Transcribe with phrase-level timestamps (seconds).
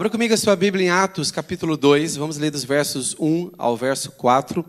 [0.00, 2.14] Abra comigo a sua Bíblia em Atos, capítulo 2.
[2.14, 4.64] Vamos ler dos versos 1 ao verso 4.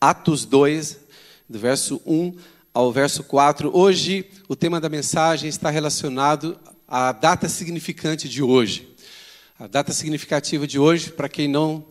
[0.00, 0.98] Atos 2,
[1.48, 2.36] do verso 1
[2.72, 3.76] ao verso 4.
[3.76, 6.56] Hoje, o tema da mensagem está relacionado
[6.86, 8.88] à data significante de hoje.
[9.58, 11.84] A data significativa de hoje, para quem não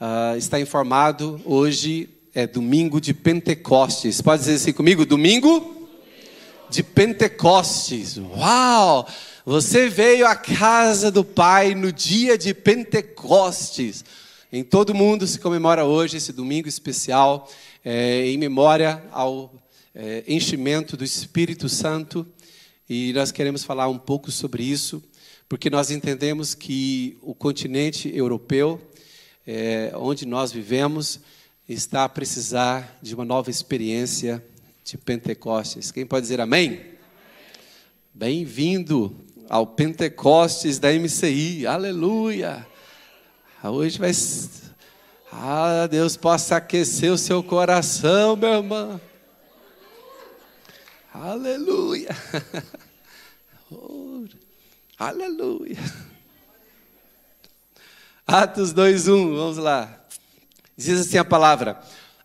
[0.00, 4.20] uh, está informado, hoje é domingo de Pentecostes.
[4.20, 5.06] Pode dizer assim comigo?
[5.06, 5.86] Domingo
[6.68, 8.16] de Pentecostes.
[8.18, 9.06] Uau!
[9.44, 14.04] Você veio à casa do Pai no dia de Pentecostes.
[14.52, 17.50] Em todo mundo se comemora hoje esse domingo especial,
[17.84, 19.52] é, em memória ao
[19.92, 22.24] é, enchimento do Espírito Santo.
[22.88, 25.02] E nós queremos falar um pouco sobre isso,
[25.48, 28.80] porque nós entendemos que o continente europeu,
[29.44, 31.18] é, onde nós vivemos,
[31.68, 34.40] está a precisar de uma nova experiência
[34.84, 35.90] de Pentecostes.
[35.90, 36.92] Quem pode dizer amém?
[38.14, 39.16] Bem-vindo
[39.52, 41.66] ao Pentecostes da MCI.
[41.66, 42.66] Aleluia!
[43.62, 44.10] Hoje vai.
[45.30, 48.98] Ah, Deus possa aquecer o seu coração, meu irmão.
[51.12, 52.16] Aleluia!
[53.70, 54.24] Oh,
[54.98, 55.76] aleluia!
[58.26, 60.02] Atos 2:1, vamos lá.
[60.74, 61.78] Diz assim a palavra: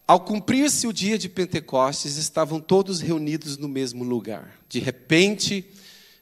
[0.07, 4.57] Ao cumprir-se o dia de Pentecostes, estavam todos reunidos no mesmo lugar.
[4.69, 5.69] De repente,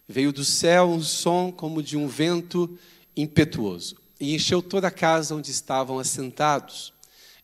[0.07, 2.77] Veio do céu um som como de um vento
[3.15, 6.93] impetuoso e encheu toda a casa onde estavam assentados.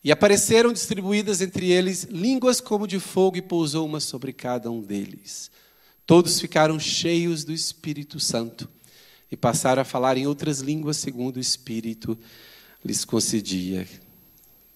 [0.04, 4.80] E apareceram distribuídas entre eles línguas como de fogo e pousou uma sobre cada um
[4.80, 5.50] deles.
[6.04, 8.68] Todos ficaram cheios do Espírito Santo
[9.30, 12.18] e passaram a falar em outras línguas segundo o Espírito
[12.84, 13.86] lhes concedia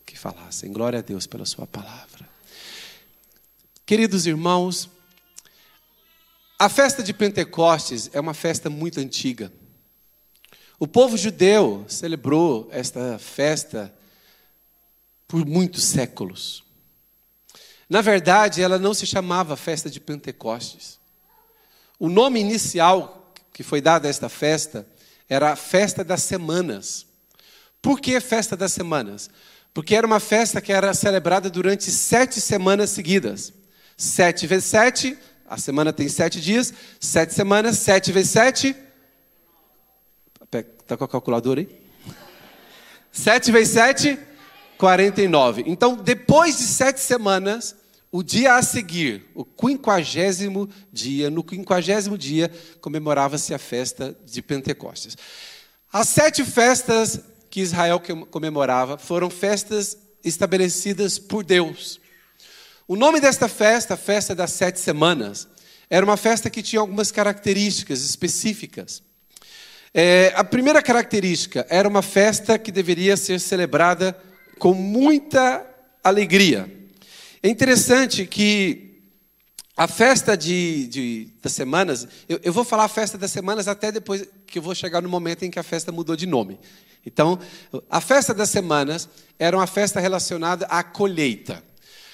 [0.05, 0.73] que falassem.
[0.73, 2.29] Glória a Deus pela Sua palavra.
[3.85, 4.89] Queridos irmãos,
[6.59, 9.53] a festa de Pentecostes é uma festa muito antiga.
[10.79, 13.95] O povo judeu celebrou esta festa
[15.29, 16.65] por muitos séculos.
[17.89, 20.99] Na verdade, ela não se chamava festa de Pentecostes.
[21.99, 24.87] O nome inicial que foi dado a esta festa
[25.29, 27.07] era a festa das semanas.
[27.81, 29.31] Por que festa das semanas?
[29.73, 33.53] Porque era uma festa que era celebrada durante sete semanas seguidas.
[33.97, 38.77] Sete vezes sete, a semana tem sete dias, sete semanas, sete vezes sete.
[40.81, 41.69] Está com a calculadora aí?
[43.11, 44.19] Sete vezes sete,
[44.79, 45.65] 49.
[45.67, 47.75] Então, depois de sete semanas,
[48.13, 55.17] o dia a seguir, o quinquagésimo dia, no quinquagésimo dia, comemorava-se a festa de Pentecostes.
[55.93, 57.21] As sete festas
[57.51, 62.01] que Israel comemorava foram festas estabelecidas por Deus.
[62.89, 65.49] O nome desta festa, a festa das sete semanas,
[65.91, 69.03] era uma festa que tinha algumas características específicas.
[69.93, 74.17] É, a primeira característica era uma festa que deveria ser celebrada
[74.61, 75.67] com muita
[76.05, 76.73] alegria.
[77.43, 79.01] É interessante que
[79.77, 83.91] a festa de, de das semanas, eu, eu, vou falar a festa das semanas até
[83.91, 86.57] depois que eu vou chegar no momento em que a festa mudou de nome.
[87.05, 87.37] Então,
[87.91, 89.09] a festa das semanas
[89.41, 91.65] era uma festa relacionada à colheita.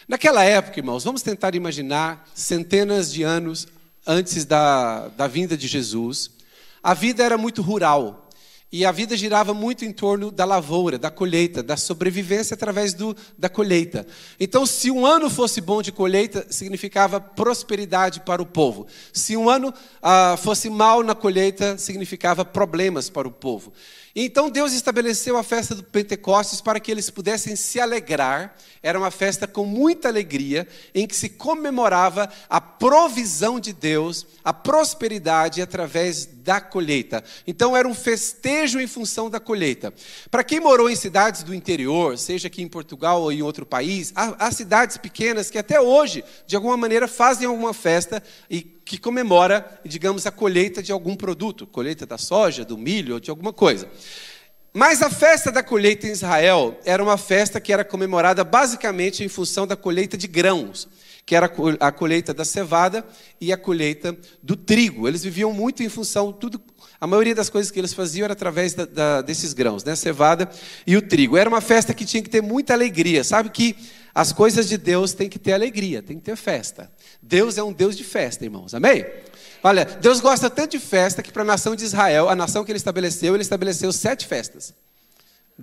[0.09, 3.69] Naquela época, irmãos, vamos tentar imaginar centenas de anos
[4.07, 6.31] antes da, da vinda de Jesus,
[6.83, 8.19] a vida era muito rural.
[8.75, 13.15] E a vida girava muito em torno da lavoura, da colheita, da sobrevivência através do,
[13.37, 14.07] da colheita.
[14.41, 18.87] Então, se um ano fosse bom de colheita, significava prosperidade para o povo.
[19.13, 23.75] Se um ano ah, fosse mal na colheita, significava problemas para o povo.
[24.15, 28.55] Então Deus estabeleceu a festa do Pentecostes para que eles pudessem se alegrar.
[28.83, 34.53] Era uma festa com muita alegria, em que se comemorava a provisão de Deus, a
[34.53, 37.23] prosperidade através da colheita.
[37.47, 39.93] Então era um festejo em função da colheita.
[40.31, 44.13] Para quem morou em cidades do interior, seja aqui em Portugal ou em outro país,
[44.15, 48.99] há, há cidades pequenas que até hoje, de alguma maneira, fazem alguma festa e que
[48.99, 53.89] comemora, digamos, a colheita de algum produto, colheita da soja, do milho de alguma coisa.
[54.75, 59.29] Mas a festa da colheita em Israel era uma festa que era comemorada basicamente em
[59.29, 60.89] função da colheita de grãos,
[61.25, 63.05] que era a colheita da cevada
[63.41, 65.07] e a colheita do trigo.
[65.07, 66.61] Eles viviam muito em função, tudo,
[67.01, 69.93] a maioria das coisas que eles faziam era através da, da, desses grãos, né?
[69.93, 70.51] a cevada
[70.87, 71.37] e o trigo.
[71.37, 73.23] Era uma festa que tinha que ter muita alegria.
[73.23, 73.77] Sabe que
[74.15, 76.91] as coisas de Deus têm que ter alegria, tem que ter festa.
[77.23, 78.75] Deus é um Deus de festa, irmãos.
[78.75, 79.07] Amém?
[79.63, 82.73] Olha, Deus gosta tanto de festa que para a nação de Israel, a nação que
[82.73, 84.75] ele estabeleceu, ele estabeleceu sete festas.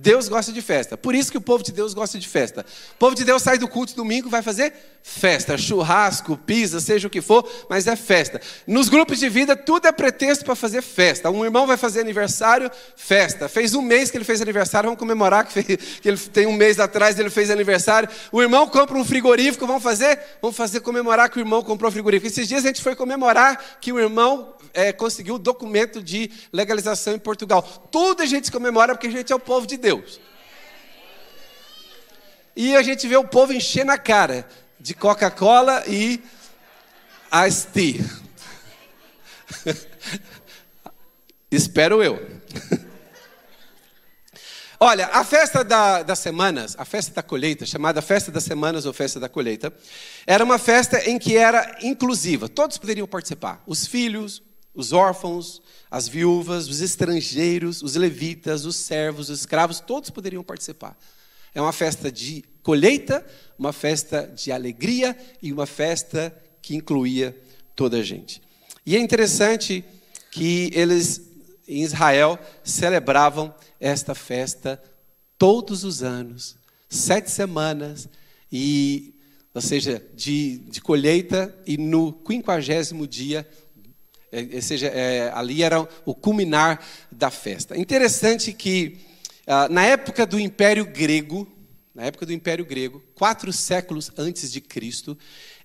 [0.02, 0.96] Deus gosta de festa.
[0.96, 2.66] Por isso que o povo de Deus gosta de festa.
[2.94, 4.74] O povo de Deus sai do culto domingo, vai fazer
[5.04, 8.40] festa, churrasco, pizza, seja o que for, mas é festa.
[8.66, 11.30] Nos grupos de vida, tudo é pretexto para fazer festa.
[11.30, 13.50] Um irmão vai fazer aniversário, festa.
[13.50, 15.66] Fez um mês que ele fez aniversário, vamos comemorar que, fez,
[16.00, 18.08] que ele tem um mês atrás ele fez aniversário.
[18.32, 20.18] O irmão compra um frigorífico, vamos fazer?
[20.42, 22.28] Vamos fazer comemorar que o irmão comprou um frigorífico.
[22.28, 27.14] Esses dias a gente foi comemorar que o irmão é, conseguiu o documento de legalização
[27.14, 27.62] em Portugal.
[27.92, 30.20] Tudo a gente comemora porque a gente é o povo de Deus.
[32.56, 34.48] E a gente vê o povo encher na cara
[34.80, 36.22] de Coca-Cola e
[37.48, 38.06] Ice Tea.
[41.52, 42.20] Espero eu.
[44.82, 48.94] Olha, a festa da, das semanas, a festa da colheita, chamada Festa das Semanas ou
[48.94, 49.74] Festa da Colheita,
[50.26, 54.42] era uma festa em que era inclusiva, todos poderiam participar: os filhos,
[54.74, 60.98] os órfãos, as viúvas, os estrangeiros, os levitas, os servos, os escravos, todos poderiam participar.
[61.54, 63.26] É uma festa de colheita,
[63.58, 67.36] uma festa de alegria e uma festa que incluía
[67.76, 68.42] toda a gente.
[68.86, 69.84] E é interessante
[70.32, 71.22] que eles,
[71.68, 74.82] em Israel, celebravam esta festa
[75.38, 76.56] todos os anos,
[76.88, 78.10] sete semanas,
[78.52, 79.16] e,
[79.54, 83.48] ou seja, de, de colheita, e no quinquagésimo dia
[84.32, 87.78] é, seja, é, ali era o culminar da festa.
[87.78, 89.00] Interessante que
[89.48, 91.48] ah, na época do Império Grego,
[91.96, 95.18] na época do Império Grego, quatro séculos antes de Cristo,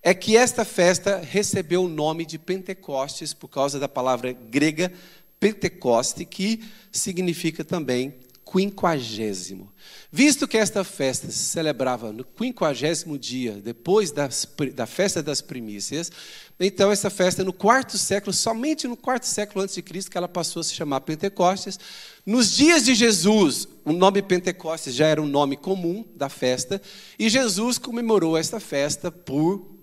[0.03, 4.91] é que esta festa recebeu o nome de Pentecostes por causa da palavra grega
[5.39, 8.15] Pentecoste, que significa também
[8.45, 9.73] quinquagésimo.
[10.11, 16.13] Visto que esta festa se celebrava no quinquagésimo dia, depois das, da festa das primícias,
[16.59, 20.29] então essa festa no quarto século, somente no quarto século antes de Cristo, que ela
[20.29, 21.79] passou a se chamar Pentecostes.
[22.25, 26.81] Nos dias de Jesus, o nome Pentecostes já era um nome comum da festa,
[27.19, 29.75] e Jesus comemorou esta festa por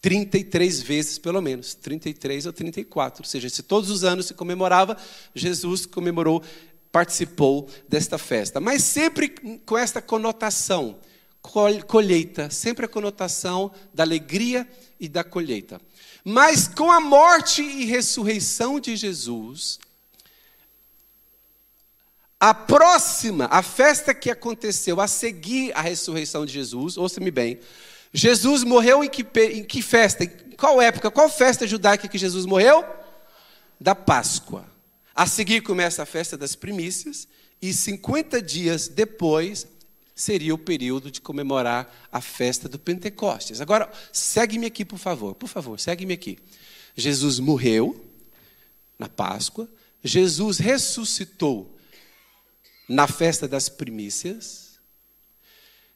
[0.00, 3.22] 33 vezes, pelo menos, 33 ou 34.
[3.22, 4.96] Ou seja, se todos os anos se comemorava,
[5.34, 6.42] Jesus comemorou
[6.92, 8.60] participou desta festa.
[8.60, 9.28] Mas sempre
[9.64, 10.98] com esta conotação,
[11.86, 15.80] colheita, sempre a conotação da alegria e da colheita.
[16.24, 19.78] Mas com a morte e ressurreição de Jesus,
[22.38, 27.58] a próxima, a festa que aconteceu a seguir a ressurreição de Jesus, ouça-me bem,
[28.12, 30.24] Jesus morreu em que, em que festa?
[30.24, 31.10] Em qual época?
[31.10, 32.84] Qual festa judaica que Jesus morreu?
[33.80, 34.69] Da Páscoa.
[35.20, 37.28] A seguir começa a festa das primícias,
[37.60, 39.66] e 50 dias depois
[40.14, 43.60] seria o período de comemorar a festa do Pentecostes.
[43.60, 46.38] Agora, segue-me aqui, por favor, por favor, segue-me aqui.
[46.96, 48.02] Jesus morreu
[48.98, 49.68] na Páscoa,
[50.02, 51.78] Jesus ressuscitou
[52.88, 54.80] na festa das primícias,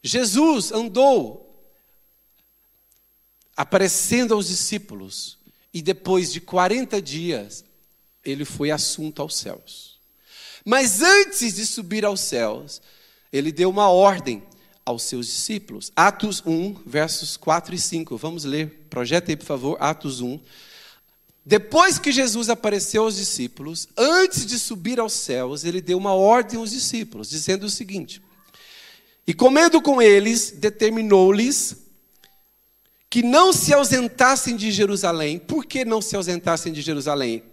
[0.02, 1.66] Jesus andou
[3.56, 5.38] aparecendo aos discípulos,
[5.72, 7.64] e depois de 40 dias,
[8.24, 9.98] ele foi assunto aos céus.
[10.64, 12.80] Mas antes de subir aos céus,
[13.32, 14.42] ele deu uma ordem
[14.84, 15.92] aos seus discípulos.
[15.94, 18.16] Atos 1, versos 4 e 5.
[18.16, 18.86] Vamos ler.
[18.88, 20.40] Projeta aí, por favor, Atos 1.
[21.44, 26.58] Depois que Jesus apareceu aos discípulos, antes de subir aos céus, ele deu uma ordem
[26.58, 28.22] aos discípulos, dizendo o seguinte:
[29.26, 31.76] E comendo com eles, determinou-lhes
[33.10, 35.38] que não se ausentassem de Jerusalém.
[35.38, 37.44] Por que não se ausentassem de Jerusalém?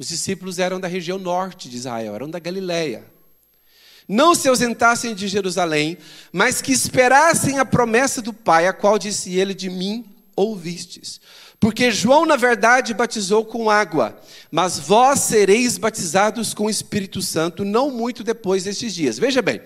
[0.00, 3.04] Os discípulos eram da região norte de Israel, eram da Galileia.
[4.08, 5.98] Não se ausentassem de Jerusalém,
[6.32, 11.20] mas que esperassem a promessa do Pai, a qual disse ele: De mim ouvistes.
[11.60, 14.18] Porque João, na verdade, batizou com água,
[14.50, 19.18] mas vós sereis batizados com o Espírito Santo não muito depois destes dias.
[19.18, 19.60] Veja bem,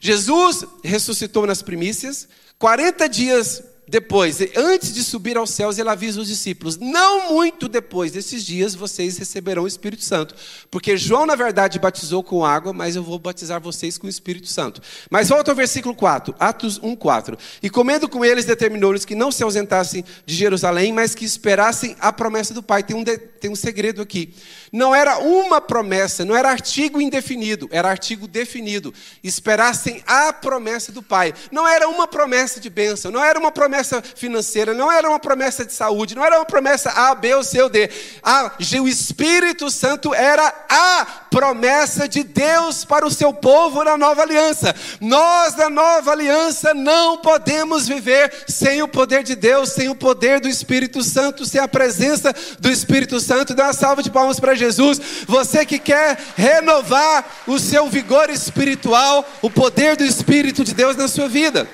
[0.00, 2.26] Jesus ressuscitou nas primícias,
[2.58, 8.12] 40 dias depois, antes de subir aos céus, ele avisa os discípulos: não muito depois
[8.12, 10.34] desses dias vocês receberão o Espírito Santo.
[10.70, 14.48] Porque João, na verdade, batizou com água, mas eu vou batizar vocês com o Espírito
[14.48, 14.82] Santo.
[15.10, 17.38] Mas volta ao versículo 4, Atos 1, 4.
[17.62, 22.12] E comendo com eles, determinou-lhes que não se ausentassem de Jerusalém, mas que esperassem a
[22.12, 22.82] promessa do Pai.
[22.82, 24.34] Tem um, de, tem um segredo aqui.
[24.72, 28.92] Não era uma promessa, não era artigo indefinido, era artigo definido.
[29.22, 31.32] Esperassem a promessa do Pai.
[31.50, 35.64] Não era uma promessa de bênção, não era uma promessa financeira, não era uma promessa
[35.64, 37.88] de saúde, não era uma promessa A, B ou C ou D.
[38.22, 38.52] Ah,
[38.82, 44.74] o Espírito Santo era a promessa de Deus para o seu povo na nova aliança.
[45.00, 50.40] Nós, da nova aliança, não podemos viver sem o poder de Deus, sem o poder
[50.40, 53.27] do Espírito Santo, sem a presença do Espírito Santo.
[53.54, 55.00] Dá uma salva de palmas para Jesus.
[55.26, 61.08] Você que quer renovar o seu vigor espiritual, o poder do Espírito de Deus na
[61.08, 61.68] sua vida.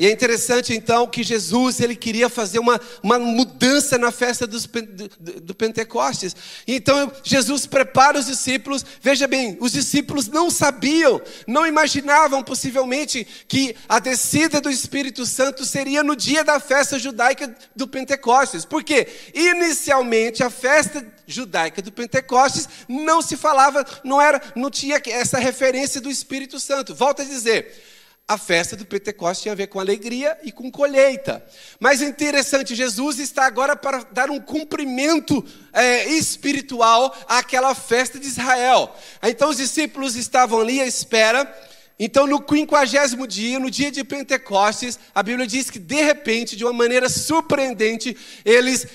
[0.00, 4.64] E é interessante então que Jesus ele queria fazer uma, uma mudança na festa dos,
[4.64, 6.34] do, do Pentecostes.
[6.66, 8.82] Então Jesus prepara os discípulos.
[9.02, 15.66] Veja bem, os discípulos não sabiam, não imaginavam possivelmente que a descida do Espírito Santo
[15.66, 18.64] seria no dia da festa judaica do Pentecostes.
[18.64, 25.38] Porque inicialmente a festa judaica do Pentecostes não se falava, não era, não tinha essa
[25.38, 26.94] referência do Espírito Santo.
[26.94, 27.89] Volto a dizer,
[28.30, 31.44] a festa do Pentecostes tinha a ver com alegria e com colheita.
[31.80, 38.28] Mas é interessante, Jesus está agora para dar um cumprimento é, espiritual àquela festa de
[38.28, 38.94] Israel.
[39.20, 41.52] Então os discípulos estavam ali à espera.
[41.98, 46.64] Então, no quinquagésimo dia, no dia de Pentecostes, a Bíblia diz que, de repente, de
[46.64, 48.86] uma maneira surpreendente, eles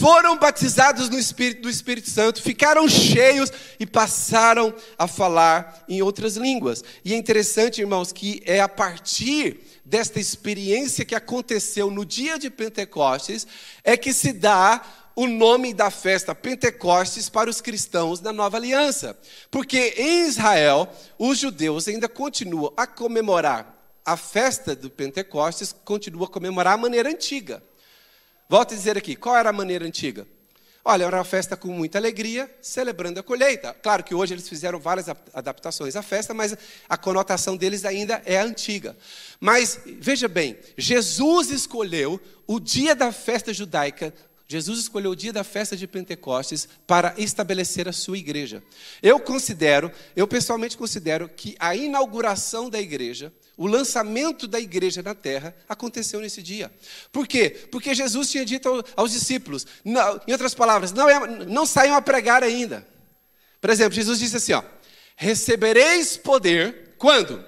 [0.00, 6.36] foram batizados no Espírito do Espírito Santo, ficaram cheios e passaram a falar em outras
[6.36, 6.82] línguas.
[7.04, 12.48] E é interessante, irmãos, que é a partir desta experiência que aconteceu no dia de
[12.48, 13.46] Pentecostes
[13.84, 14.82] é que se dá
[15.14, 19.18] o nome da festa Pentecostes para os cristãos da nova aliança.
[19.50, 20.88] Porque em Israel,
[21.18, 27.10] os judeus ainda continuam a comemorar a festa do Pentecostes, continuam a comemorar a maneira
[27.10, 27.62] antiga.
[28.50, 30.26] Volto a dizer aqui, qual era a maneira antiga?
[30.84, 33.72] Olha, era uma festa com muita alegria, celebrando a colheita.
[33.80, 36.56] Claro que hoje eles fizeram várias adaptações à festa, mas
[36.88, 38.96] a conotação deles ainda é antiga.
[39.38, 44.12] Mas veja bem, Jesus escolheu o dia da festa judaica
[44.50, 48.60] Jesus escolheu o dia da festa de Pentecostes para estabelecer a sua igreja.
[49.00, 55.14] Eu considero, eu pessoalmente considero que a inauguração da igreja, o lançamento da igreja na
[55.14, 56.68] terra, aconteceu nesse dia.
[57.12, 57.68] Por quê?
[57.70, 62.02] Porque Jesus tinha dito aos discípulos, não, em outras palavras, não, é, não saiam a
[62.02, 62.84] pregar ainda.
[63.60, 64.64] Por exemplo, Jesus disse assim: ó,
[65.14, 67.44] recebereis poder, quando?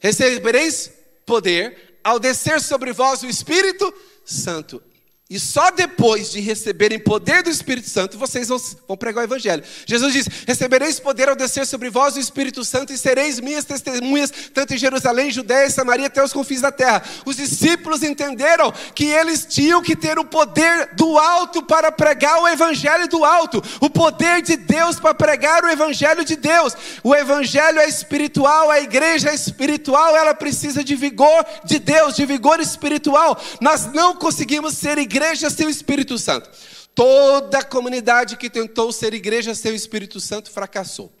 [0.00, 0.90] Recebereis
[1.24, 4.82] poder ao descer sobre vós o Espírito Santo.
[5.28, 9.64] E só depois de receberem poder do Espírito Santo, vocês vão pregar o Evangelho.
[9.84, 14.32] Jesus diz: Recebereis poder ao descer sobre vós o Espírito Santo e sereis minhas testemunhas,
[14.54, 17.02] tanto em Jerusalém, Judéia Samaria, até os confins da terra.
[17.24, 22.46] Os discípulos entenderam que eles tinham que ter o poder do alto para pregar o
[22.46, 26.72] Evangelho do alto, o poder de Deus para pregar o Evangelho de Deus.
[27.02, 32.24] O Evangelho é espiritual, a igreja é espiritual, ela precisa de vigor de Deus, de
[32.24, 33.36] vigor espiritual.
[33.60, 36.50] Nós não conseguimos ser igreja igreja sem o Espírito Santo.
[36.94, 41.12] Toda comunidade que tentou ser igreja sem o Espírito Santo fracassou.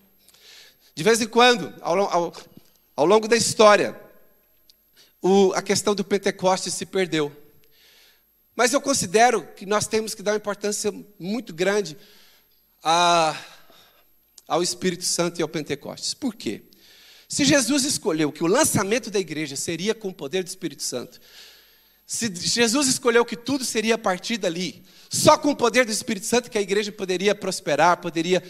[0.94, 2.32] De vez em quando, ao, ao,
[2.94, 3.98] ao longo da história,
[5.20, 7.34] o, a questão do Pentecostes se perdeu.
[8.54, 11.96] Mas eu considero que nós temos que dar uma importância muito grande
[12.82, 13.38] a,
[14.46, 16.14] ao Espírito Santo e ao Pentecostes.
[16.14, 16.62] Por quê?
[17.28, 21.20] Se Jesus escolheu que o lançamento da igreja seria com o poder do Espírito Santo,
[22.06, 26.26] se Jesus escolheu que tudo seria a partir dali, só com o poder do Espírito
[26.26, 28.42] Santo que a igreja poderia prosperar, poderia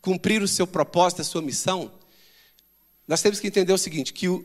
[0.00, 1.92] cumprir o seu propósito, a sua missão,
[3.06, 4.44] nós temos que entender o seguinte, que o,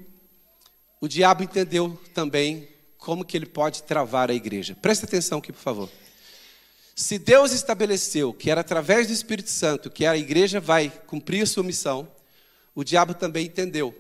[1.00, 2.67] o diabo entendeu também
[2.98, 4.75] como que ele pode travar a igreja.
[4.79, 5.89] Presta atenção aqui, por favor.
[6.96, 11.48] Se Deus estabeleceu que era através do Espírito Santo que a igreja vai cumprir a
[11.48, 12.08] sua missão,
[12.75, 13.98] o diabo também entendeu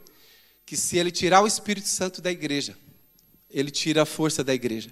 [0.65, 2.77] que se ele tirar o Espírito Santo da igreja,
[3.53, 4.89] ele tira a força da igreja.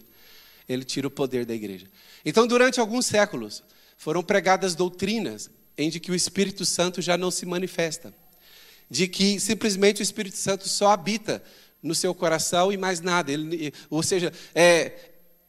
[0.67, 1.87] Ele tira o poder da igreja.
[2.23, 3.63] Então, durante alguns séculos,
[3.97, 8.13] foram pregadas doutrinas em de que o Espírito Santo já não se manifesta.
[8.89, 11.43] De que simplesmente o Espírito Santo só habita
[11.81, 13.31] no seu coração e mais nada.
[13.31, 14.93] Ele, ou seja, é,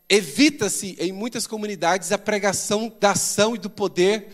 [0.08, 4.28] evita-se em muitas comunidades a pregação da ação e do poder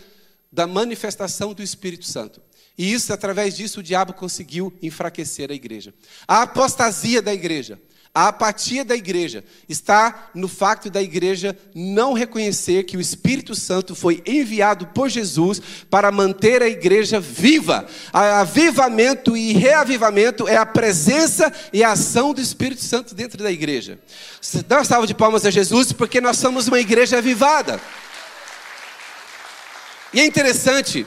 [0.51, 2.41] da manifestação do Espírito Santo.
[2.77, 5.93] E isso, através disso, o diabo conseguiu enfraquecer a igreja.
[6.27, 7.79] A apostasia da igreja
[8.17, 13.93] a apatia da igreja está no fato da igreja não reconhecer que o Espírito Santo
[13.93, 17.85] foi enviado por Jesus para manter a igreja viva.
[18.11, 23.99] Avivamento e reavivamento é a presença e a ação do Espírito Santo dentro da igreja.
[24.67, 27.79] Dá uma salva de palmas a Jesus, porque nós somos uma igreja avivada.
[30.11, 31.05] E é interessante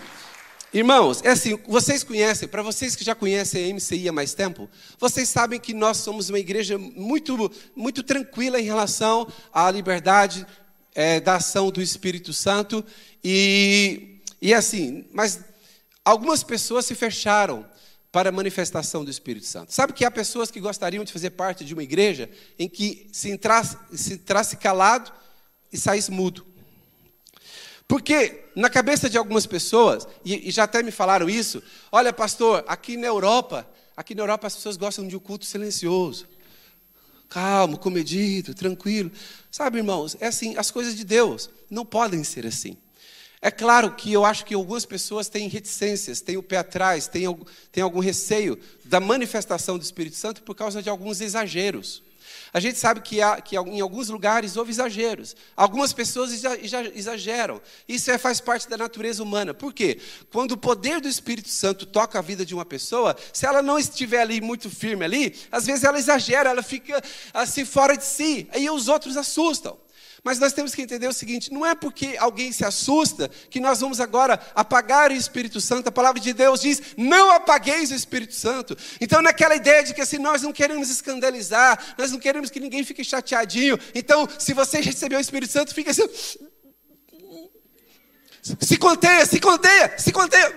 [0.72, 4.70] Irmãos, é assim, vocês conhecem, para vocês que já conhecem a MCI há mais tempo,
[5.00, 10.46] vocês sabem que nós somos uma igreja muito, muito tranquila em relação à liberdade
[10.94, 12.84] é, da ação do Espírito Santo.
[13.22, 15.40] E, e assim, mas
[16.04, 17.66] algumas pessoas se fecharam
[18.12, 19.72] para a manifestação do Espírito Santo.
[19.72, 23.28] Sabe que há pessoas que gostariam de fazer parte de uma igreja em que se
[23.28, 25.10] entrasse, se entrasse calado
[25.72, 26.46] e saísse mudo.
[27.90, 32.64] Porque na cabeça de algumas pessoas, e, e já até me falaram isso, olha, pastor,
[32.68, 36.28] aqui na Europa, aqui na Europa as pessoas gostam de um culto silencioso.
[37.28, 39.10] Calmo, comedido, tranquilo.
[39.50, 42.76] Sabe, irmãos, é assim, as coisas de Deus não podem ser assim.
[43.42, 47.24] É claro que eu acho que algumas pessoas têm reticências, têm o pé atrás, têm,
[47.72, 52.04] têm algum receio da manifestação do Espírito Santo por causa de alguns exageros.
[52.52, 55.36] A gente sabe que, há, que em alguns lugares houve exageros.
[55.56, 56.32] Algumas pessoas
[56.94, 57.60] exageram.
[57.88, 59.54] Isso é, faz parte da natureza humana.
[59.54, 60.00] Por quê?
[60.32, 63.78] Quando o poder do Espírito Santo toca a vida de uma pessoa, se ela não
[63.78, 67.00] estiver ali muito firme ali, às vezes ela exagera, ela fica
[67.32, 68.48] assim fora de si.
[68.52, 69.78] Aí os outros assustam.
[70.22, 73.80] Mas nós temos que entender o seguinte: não é porque alguém se assusta que nós
[73.80, 75.88] vamos agora apagar o Espírito Santo.
[75.88, 78.76] A palavra de Deus diz: não apagueis o Espírito Santo.
[79.00, 82.84] Então, naquela ideia de que assim, nós não queremos escandalizar, nós não queremos que ninguém
[82.84, 83.78] fique chateadinho.
[83.94, 86.08] Então, se você recebeu o Espírito Santo, fica assim.
[88.60, 90.54] Se conteia, se conteia, se conteia.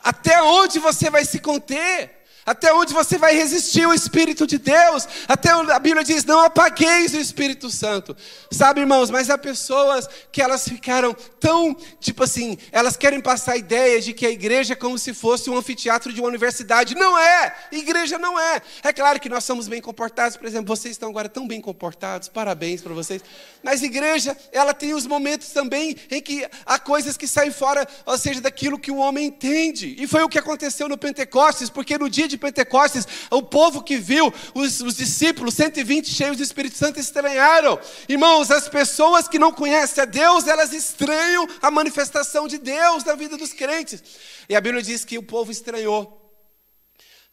[0.00, 2.25] Até onde você vai se conter?
[2.46, 5.08] Até onde você vai resistir ao Espírito de Deus?
[5.26, 8.16] Até a Bíblia diz: não apagueis o Espírito Santo.
[8.52, 13.56] Sabe, irmãos, mas há pessoas que elas ficaram tão, tipo assim, elas querem passar a
[13.56, 16.94] ideia de que a igreja é como se fosse um anfiteatro de uma universidade.
[16.94, 17.56] Não é!
[17.72, 18.62] Igreja não é.
[18.84, 22.28] É claro que nós somos bem comportados, por exemplo, vocês estão agora tão bem comportados,
[22.28, 23.22] parabéns para vocês.
[23.60, 28.16] Mas igreja, ela tem os momentos também em que há coisas que saem fora, ou
[28.16, 29.96] seja, daquilo que o homem entende.
[29.98, 33.82] E foi o que aconteceu no Pentecostes, porque no dia de de Pentecostes, o povo
[33.82, 37.78] que viu os, os discípulos, 120 cheios do Espírito Santo, estranharam.
[38.08, 43.14] Irmãos, as pessoas que não conhecem a Deus, elas estranham a manifestação de Deus na
[43.14, 44.02] vida dos crentes.
[44.48, 46.25] E a Bíblia diz que o povo estranhou.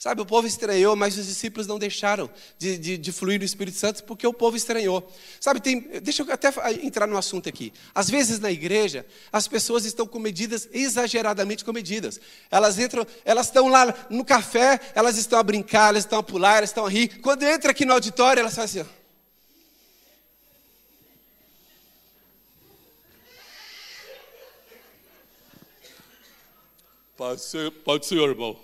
[0.04, 3.78] Sabe, o povo estranhou, mas os discípulos não deixaram de, de, de, fluir no Espírito
[3.78, 5.10] Santo porque o povo estranhou.
[5.40, 6.50] Sabe, tem, deixa eu até
[6.82, 7.72] entrar no assunto aqui.
[7.96, 12.20] Às vezes na igreja, as pessoas estão comedidas, exageradamente comedidas.
[12.52, 16.58] Elas entram, elas estão lá no café, elas estão a brincar, elas estão a pular,
[16.58, 17.22] elas estão a rir.
[17.22, 18.92] Quando entra aqui no auditório, elas fazem assim.
[27.16, 28.60] Pode ser, pode ser, irmão.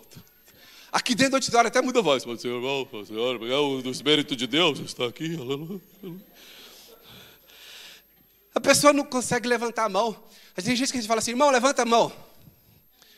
[0.91, 2.23] Aqui dentro do auditório até muda a voz.
[2.23, 5.37] Ser, irmão, Senhor, é o Espírito de Deus está aqui.
[8.55, 10.17] A pessoa não consegue levantar a mão.
[10.55, 12.11] Tem gente que a gente fala assim, irmão, levanta a mão.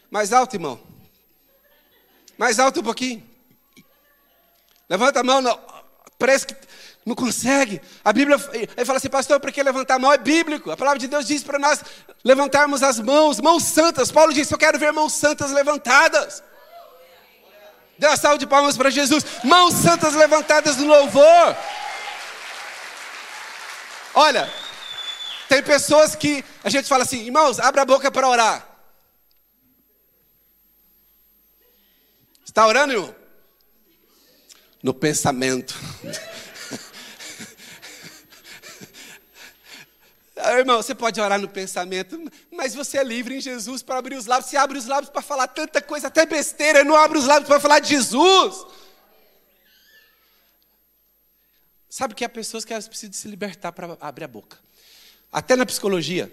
[0.10, 0.80] Mais alto, irmão.
[2.38, 3.24] Mais alto um pouquinho.
[4.90, 5.58] Levanta a mão, não.
[6.20, 6.56] Parece que
[7.06, 7.82] não consegue.
[8.04, 10.12] A Bíblia ele fala assim, pastor, para que levantar a mão?
[10.12, 10.70] É bíblico.
[10.70, 11.84] A palavra de Deus diz para nós
[12.24, 14.12] levantarmos as mãos, mãos santas.
[14.12, 16.44] Paulo disse, eu quero ver mãos santas levantadas.
[18.02, 19.24] Dê uma salva de palmas para Jesus.
[19.44, 21.56] Mãos santas levantadas no louvor.
[24.16, 24.52] Olha,
[25.48, 28.68] tem pessoas que a gente fala assim, irmãos, abra a boca para orar.
[32.44, 33.16] Está orando, irmão?
[34.82, 35.80] No pensamento.
[40.58, 42.20] irmão, você pode orar no pensamento,
[42.52, 44.50] mas você é livre em Jesus para abrir os lábios.
[44.50, 47.60] Você abre os lábios para falar tanta coisa, até besteira, não abre os lábios para
[47.60, 48.66] falar de Jesus.
[51.90, 54.58] Sabe que há pessoas que elas precisam se libertar para abrir a boca.
[55.32, 56.32] Até na psicologia,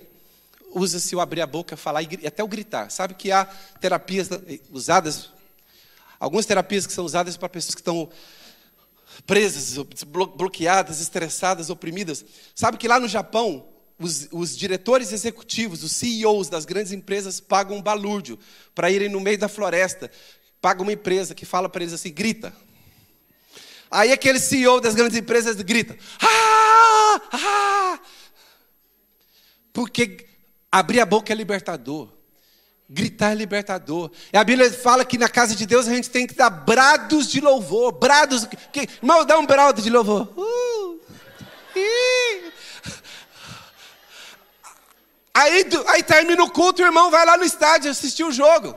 [0.73, 2.91] usa-se o abrir a boca, falar e até o gritar.
[2.91, 3.45] Sabe que há
[3.81, 4.29] terapias
[4.71, 5.31] usadas,
[6.19, 8.09] algumas terapias que são usadas para pessoas que estão
[9.27, 12.25] presas, bloqueadas, estressadas, oprimidas.
[12.55, 13.69] Sabe que lá no Japão,
[13.99, 18.39] os, os, diretores executivos, os CEOs das grandes empresas pagam um balúrdio
[18.75, 20.11] para irem no meio da floresta.
[20.61, 22.55] Paga uma empresa que fala para eles assim, grita.
[23.91, 28.01] Aí aquele CEO das grandes empresas grita, ah, ah,
[29.73, 30.27] porque
[30.71, 32.11] abrir a boca é libertador.
[32.91, 34.11] Gritar é libertador.
[34.33, 37.29] E a Bíblia fala que na casa de Deus a gente tem que dar brados
[37.29, 37.93] de louvor.
[37.93, 38.47] Brados.
[38.73, 40.33] Que, irmão, dá um brado de louvor.
[40.35, 40.68] Uh,
[45.49, 48.77] Aí, aí termina o culto, o irmão vai lá no estádio assistir o jogo.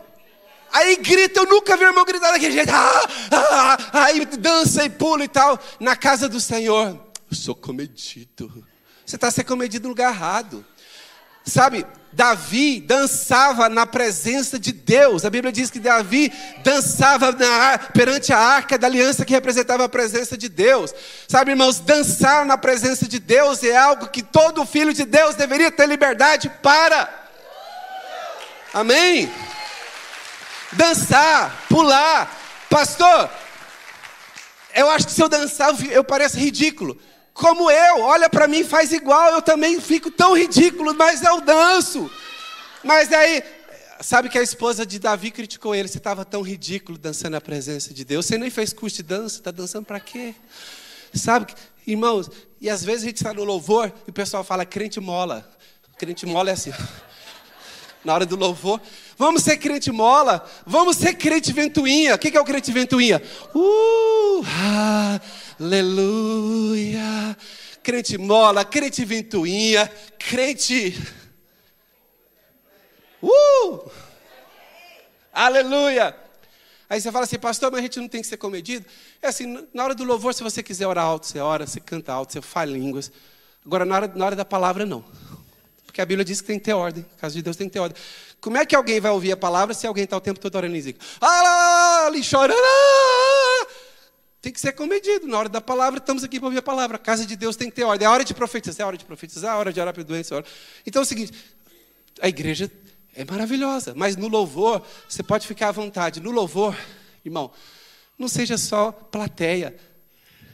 [0.71, 2.71] Aí grita, eu nunca vi o irmão gritar daquele jeito.
[2.73, 5.59] Ah, ah, ah, aí dança e pula e tal.
[5.79, 6.97] Na casa do Senhor,
[7.29, 8.65] eu sou comedido.
[9.05, 10.65] Você está sendo comedido no lugar errado.
[11.43, 15.23] Sabe, Davi dançava na presença de Deus.
[15.23, 16.31] A Bíblia diz que Davi
[16.63, 20.93] dançava na, perante a arca da aliança que representava a presença de Deus.
[21.27, 25.71] Sabe, irmãos, dançar na presença de Deus é algo que todo filho de Deus deveria
[25.71, 27.09] ter liberdade para.
[28.73, 29.31] Amém?
[30.73, 32.39] Dançar, pular.
[32.69, 33.29] Pastor,
[34.73, 36.97] eu acho que se eu dançar eu pareço ridículo.
[37.33, 42.09] Como eu, olha para mim, faz igual, eu também fico tão ridículo, mas eu danço.
[42.83, 43.43] Mas aí,
[44.01, 47.93] sabe que a esposa de Davi criticou ele, você estava tão ridículo dançando na presença
[47.93, 50.35] de Deus, você nem fez curso de dança, está dançando para quê?
[51.13, 51.53] Sabe,
[51.85, 55.49] irmãos, e às vezes a gente está no louvor e o pessoal fala crente mola.
[55.97, 56.71] Crente mola é assim.
[58.03, 58.81] Na hora do louvor,
[59.15, 62.15] vamos ser crente mola, vamos ser crente ventoinha.
[62.15, 63.21] O que é o crente ventoinha?
[63.53, 64.43] Uh,
[65.61, 67.37] aleluia.
[67.83, 70.97] Crente mola, crente ventoinha, crente.
[73.21, 73.89] Uh,
[75.33, 76.15] aleluia.
[76.89, 78.85] Aí você fala assim, pastor, mas a gente não tem que ser comedido.
[79.21, 82.11] É assim, na hora do louvor, se você quiser orar alto, você ora, você canta
[82.11, 83.11] alto, você fala línguas.
[83.65, 85.03] Agora, na hora, na hora da palavra, não.
[85.85, 87.05] Porque a Bíblia diz que tem que ter ordem.
[87.09, 88.01] No caso de Deus tem que ter ordem.
[88.41, 90.75] Como é que alguém vai ouvir a palavra se alguém está o tempo todo orando
[90.75, 90.99] em zica?
[91.21, 92.57] Ah, ali chorando.
[94.41, 95.27] Tem que ser comedido.
[95.27, 96.95] Na hora da palavra, estamos aqui para ouvir a palavra.
[96.95, 98.07] A casa de Deus tem que ter ordem.
[98.07, 100.33] É hora de profetizar, é hora de profetizar, é hora de orar para doença.
[100.33, 100.45] É hora...
[100.85, 101.31] Então é o seguinte:
[102.19, 102.71] a igreja
[103.13, 106.19] é maravilhosa, mas no louvor, você pode ficar à vontade.
[106.19, 106.75] No louvor,
[107.23, 107.51] irmão,
[108.17, 109.75] não seja só plateia.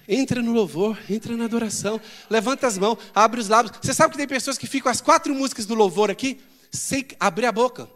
[0.05, 3.77] Entra no louvor, entra na adoração, levanta as mãos, abre os lábios.
[3.81, 6.39] Você sabe que tem pessoas que ficam as quatro músicas do louvor aqui,
[6.71, 7.89] sem abrir a boca.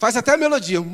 [0.00, 0.80] Faz até a melodia.
[0.80, 0.86] o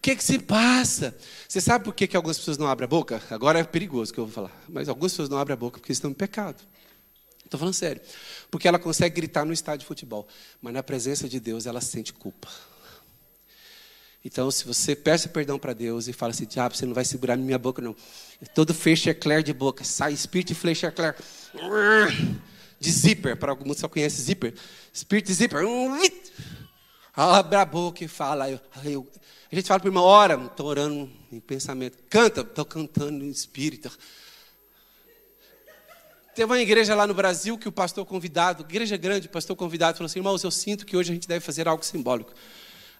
[0.00, 1.14] que, que se passa?
[1.48, 3.20] Você sabe por que, que algumas pessoas não abrem a boca?
[3.30, 4.52] Agora é perigoso que eu vou falar.
[4.68, 6.62] Mas algumas pessoas não abrem a boca porque estão em pecado.
[7.44, 8.00] Estou falando sério.
[8.48, 10.26] Porque ela consegue gritar no estádio de futebol,
[10.62, 12.48] mas na presença de Deus ela sente culpa.
[14.24, 17.36] Então, se você peça perdão para Deus e fala assim, diabo, você não vai segurar
[17.36, 17.94] minha boca, não.
[18.54, 18.74] Todo
[19.10, 21.14] eclair de boca, sai espírito de eclair
[22.84, 24.54] De zíper, para alguns só conhecem zíper.
[24.92, 25.64] Espírito de zíper.
[27.16, 28.50] Abre a boca e fala.
[28.50, 29.08] Eu, eu,
[29.50, 31.96] a gente fala para o irmão, ora, estou orando em pensamento.
[32.10, 33.90] Canta, estou cantando em espírito.
[36.34, 39.96] Teve uma igreja lá no Brasil que o pastor convidado, igreja grande, o pastor convidado
[39.96, 42.34] falou assim: irmãos, eu sinto que hoje a gente deve fazer algo simbólico.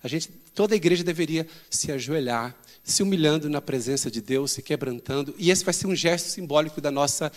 [0.02, 4.62] A gente, toda a igreja deveria se ajoelhar, se humilhando na presença de Deus, se
[4.62, 7.30] quebrantando, e esse vai ser um gesto simbólico da nossa,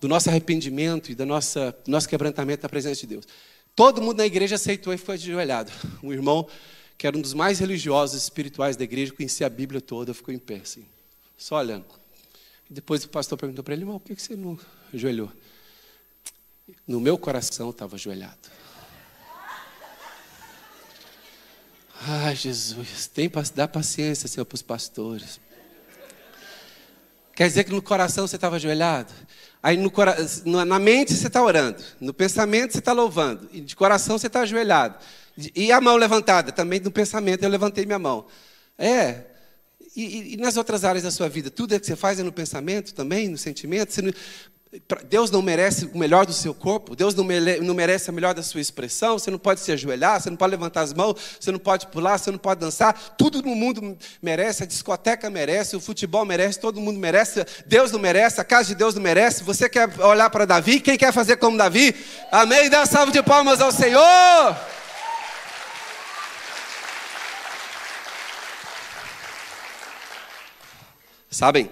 [0.00, 3.26] do nosso arrependimento e da nossa, do nosso quebrantamento na presença de Deus.
[3.74, 5.70] Todo mundo na igreja aceitou e foi ajoelhado.
[6.02, 6.46] Um irmão
[6.96, 10.38] que era um dos mais religiosos espirituais da igreja, conhecia a Bíblia toda, ficou em
[10.38, 10.86] pé, assim,
[11.36, 11.84] só olhando.
[12.68, 14.58] Depois o pastor perguntou para ele, irmão, por que você não
[14.92, 15.30] ajoelhou?
[16.86, 18.48] No meu coração estava ajoelhado.
[22.00, 25.40] Ai, Jesus, tem, dá paciência, Senhor, para os pastores.
[27.36, 29.12] Quer dizer que no coração você estava ajoelhado?
[29.62, 34.18] Aí no, na mente você está orando, no pensamento você está louvando, e de coração
[34.18, 34.96] você está ajoelhado.
[35.54, 38.26] E a mão levantada, também no pensamento eu levantei minha mão.
[38.78, 39.24] É,
[39.94, 42.32] e, e, nas outras áreas da sua vida, tudo é que você faz é no
[42.32, 43.94] pensamento também, no sentimento?
[44.02, 44.12] Não,
[45.08, 48.60] Deus não merece o melhor do seu corpo, Deus não, merece a melhor da sua
[48.60, 51.86] expressão, você não pode se ajoelhar, você não pode levantar as mãos, você não pode
[51.86, 56.60] pular, você não pode dançar, tudo no mundo merece, a discoteca merece, o futebol merece,
[56.60, 60.28] todo mundo merece, Deus não merece, a casa de Deus não merece, você quer olhar
[60.30, 61.94] para Davi, quem quer fazer como Davi?
[62.30, 62.68] Amém?
[62.68, 64.56] Dá salve de palmas ao Senhor!
[71.30, 71.70] Sabem,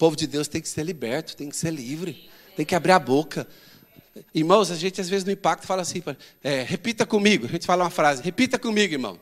[0.00, 2.98] povo de Deus tem que ser liberto, tem que ser livre, tem que abrir a
[2.98, 3.46] boca.
[4.34, 6.02] Irmãos, a gente às vezes no impacto fala assim,
[6.42, 7.44] é, repita comigo.
[7.44, 9.20] A gente fala uma frase, repita comigo, irmão.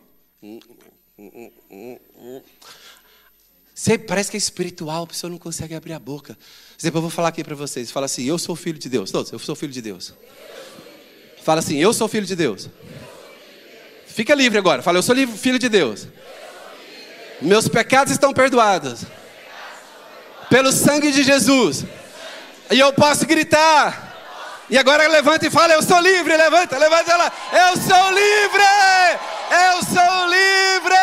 [4.06, 6.38] Parece que é espiritual, a pessoa não consegue abrir a boca.
[6.78, 7.90] Exemplo, eu vou falar aqui para vocês.
[7.90, 9.10] Fala assim, eu sou filho de Deus.
[9.10, 10.14] Todos, eu sou filho de Deus.
[11.42, 12.70] Fala assim, eu sou filho de Deus.
[14.06, 14.80] Fica livre agora.
[14.80, 16.06] Fala, eu sou filho de Deus.
[17.42, 19.04] Meus pecados estão perdoados
[20.48, 21.84] pelo sangue de Jesus.
[22.70, 24.08] E eu posso gritar.
[24.70, 26.36] E agora levanta e fala: Eu sou livre.
[26.36, 27.32] Levanta, levanta lá.
[27.52, 28.62] Eu sou livre.
[29.50, 30.94] Eu sou livre.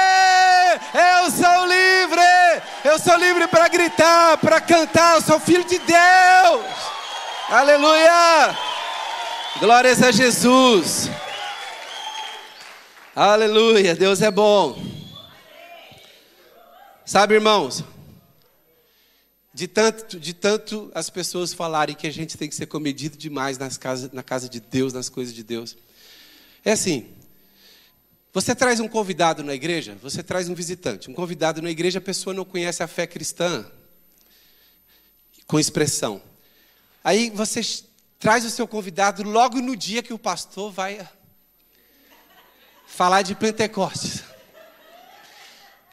[0.94, 2.62] Eu sou livre.
[2.84, 5.16] Eu sou livre para gritar, para cantar.
[5.16, 6.66] Eu sou filho de Deus.
[7.50, 8.58] Aleluia.
[9.60, 11.10] Glórias a Jesus.
[13.16, 13.96] Aleluia.
[13.96, 14.78] Deus é bom.
[17.04, 17.84] Sabe, irmãos?
[19.56, 23.58] De tanto, de tanto as pessoas falarem que a gente tem que ser comedido demais
[23.58, 25.78] nas casas, na casa de Deus, nas coisas de Deus.
[26.66, 27.08] É assim,
[28.34, 31.10] você traz um convidado na igreja, você traz um visitante.
[31.10, 33.66] Um convidado na igreja, a pessoa não conhece a fé cristã,
[35.48, 36.22] com expressão.
[37.02, 37.62] Aí você
[38.20, 41.08] traz o seu convidado logo no dia que o pastor vai
[42.86, 44.22] falar de Pentecostes.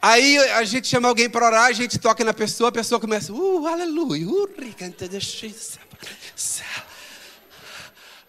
[0.05, 3.33] Aí a gente chama alguém para orar, a gente toca na pessoa, a pessoa começa,
[3.33, 4.49] uh, aleluia, uh,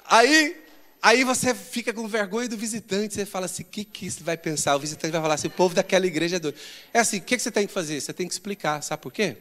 [0.05, 0.55] Aí,
[1.01, 4.37] aí você fica com vergonha do visitante, você fala assim, o que, que isso vai
[4.37, 4.75] pensar?
[4.75, 6.55] O visitante vai falar assim, o povo daquela igreja é doido.
[6.93, 7.99] É assim, o que, que você tem que fazer?
[7.99, 9.37] Você tem que explicar, sabe por quê?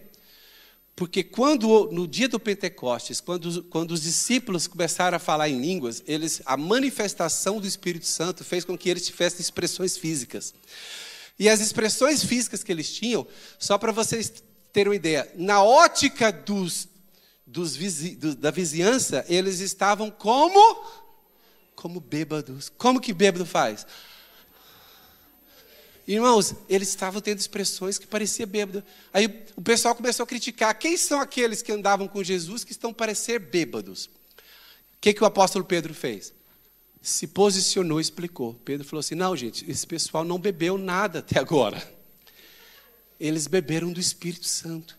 [0.96, 6.02] Porque quando, no dia do Pentecostes, quando, quando os discípulos começaram a falar em línguas,
[6.06, 10.54] eles, a manifestação do Espírito Santo fez com que eles tivessem expressões físicas.
[11.42, 13.26] E as expressões físicas que eles tinham,
[13.58, 14.32] só para vocês
[14.72, 16.86] terem uma ideia, na ótica dos,
[17.44, 20.86] dos vizi, do, da vizinhança, eles estavam como?
[21.74, 22.70] Como bêbados.
[22.78, 23.84] Como que bêbado faz?
[26.06, 28.84] Irmãos, eles estavam tendo expressões que parecia bêbado.
[29.12, 30.72] Aí o pessoal começou a criticar.
[30.78, 34.04] Quem são aqueles que andavam com Jesus que estão parecer bêbados?
[34.04, 34.10] O
[35.00, 36.32] que, que o apóstolo Pedro fez?
[37.02, 38.54] Se posicionou e explicou.
[38.64, 41.82] Pedro falou assim: não, gente, esse pessoal não bebeu nada até agora.
[43.18, 44.96] Eles beberam do Espírito Santo.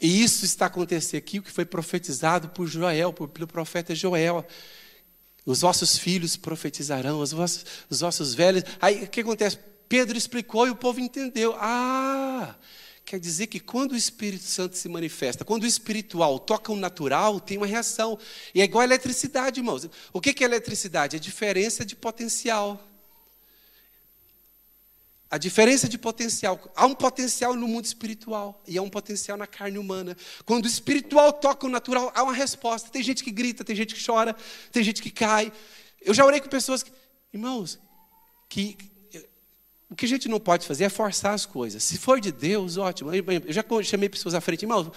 [0.00, 4.44] E isso está acontecendo aqui, o que foi profetizado por Joel, pelo profeta Joel.
[5.46, 8.64] Os vossos filhos profetizarão, os vossos, os vossos velhos.
[8.80, 9.58] Aí o que acontece?
[9.88, 11.54] Pedro explicou e o povo entendeu.
[11.58, 12.54] Ah,
[13.04, 17.38] quer dizer que quando o Espírito Santo se manifesta, quando o espiritual toca o natural,
[17.38, 18.18] tem uma reação.
[18.54, 19.88] E é igual a eletricidade, irmãos.
[20.12, 21.16] O que é eletricidade?
[21.16, 22.82] É diferença de potencial.
[25.30, 26.72] A diferença de potencial.
[26.74, 30.16] Há um potencial no mundo espiritual e há um potencial na carne humana.
[30.46, 32.88] Quando o espiritual toca o natural, há uma resposta.
[32.88, 34.34] Tem gente que grita, tem gente que chora,
[34.72, 35.52] tem gente que cai.
[36.00, 36.92] Eu já orei com pessoas que,
[37.32, 37.78] irmãos,
[38.48, 38.76] que
[39.90, 41.82] o que a gente não pode fazer é forçar as coisas.
[41.82, 43.10] Se for de Deus, ótimo.
[43.14, 44.90] Eu já chamei pessoas à frente, irmão,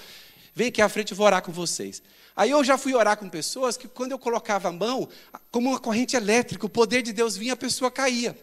[0.53, 2.01] vem aqui à frente, eu vou orar com vocês.
[2.35, 5.09] Aí eu já fui orar com pessoas que quando eu colocava a mão,
[5.51, 8.37] como uma corrente elétrica, o poder de Deus vinha, a pessoa caía.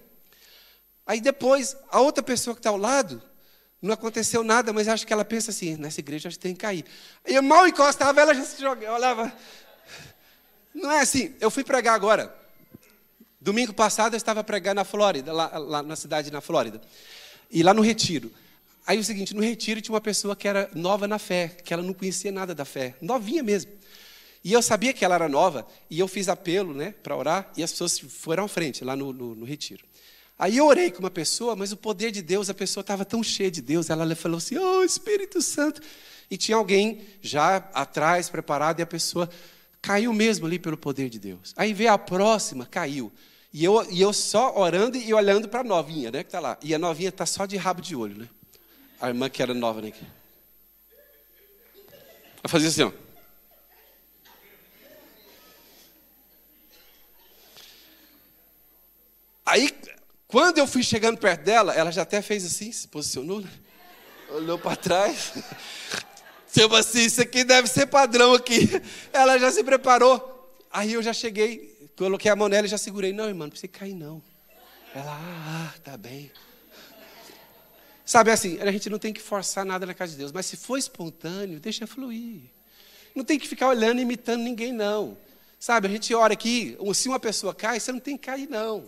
[1.06, 3.22] Aí depois, a outra pessoa que está ao lado,
[3.80, 6.60] não aconteceu nada, mas acho que ela pensa assim, nessa igreja a gente tem que
[6.60, 6.84] cair.
[7.24, 9.32] Eu mal encostava, ela já se jogava, olhava.
[10.74, 12.43] Não é assim, eu fui pregar agora.
[13.44, 16.80] Domingo passado eu estava pregando na Flórida, lá, lá, na cidade na Flórida.
[17.50, 18.32] E lá no retiro.
[18.86, 21.82] Aí o seguinte, no retiro tinha uma pessoa que era nova na fé, que ela
[21.82, 23.70] não conhecia nada da fé, novinha mesmo.
[24.42, 27.62] E eu sabia que ela era nova, e eu fiz apelo né, para orar, e
[27.62, 29.84] as pessoas foram à frente, lá no, no, no retiro.
[30.38, 33.22] Aí eu orei com uma pessoa, mas o poder de Deus, a pessoa estava tão
[33.22, 35.82] cheia de Deus, ela falou assim: Oh, Espírito Santo.
[36.30, 39.28] E tinha alguém já atrás, preparado, e a pessoa
[39.82, 41.52] caiu mesmo ali pelo poder de Deus.
[41.56, 43.12] Aí veio a próxima, caiu.
[43.54, 46.58] E eu, e eu só orando e olhando para a novinha, né, que está lá.
[46.60, 48.28] E a novinha está só de rabo de olho, né?
[49.00, 49.92] A irmã que era nova, né?
[52.42, 52.92] Ela fazia assim, ó.
[59.46, 59.70] Aí,
[60.26, 63.50] quando eu fui chegando perto dela, ela já até fez assim, se posicionou, né?
[64.30, 65.32] Olhou para trás.
[66.52, 68.68] Tipo assim, isso aqui deve ser padrão aqui.
[69.12, 70.34] Ela já se preparou.
[70.72, 73.12] Aí eu já cheguei, Coloquei a mão nela e já segurei.
[73.12, 74.22] Não, irmão, não precisa cair, não.
[74.94, 76.30] Ela, ah, tá bem.
[78.04, 80.56] Sabe assim, a gente não tem que forçar nada na casa de Deus, mas se
[80.56, 82.42] for espontâneo, deixa fluir.
[83.14, 85.16] Não tem que ficar olhando e imitando ninguém, não.
[85.58, 88.84] Sabe, a gente ora aqui, se uma pessoa cai, você não tem que cair, não.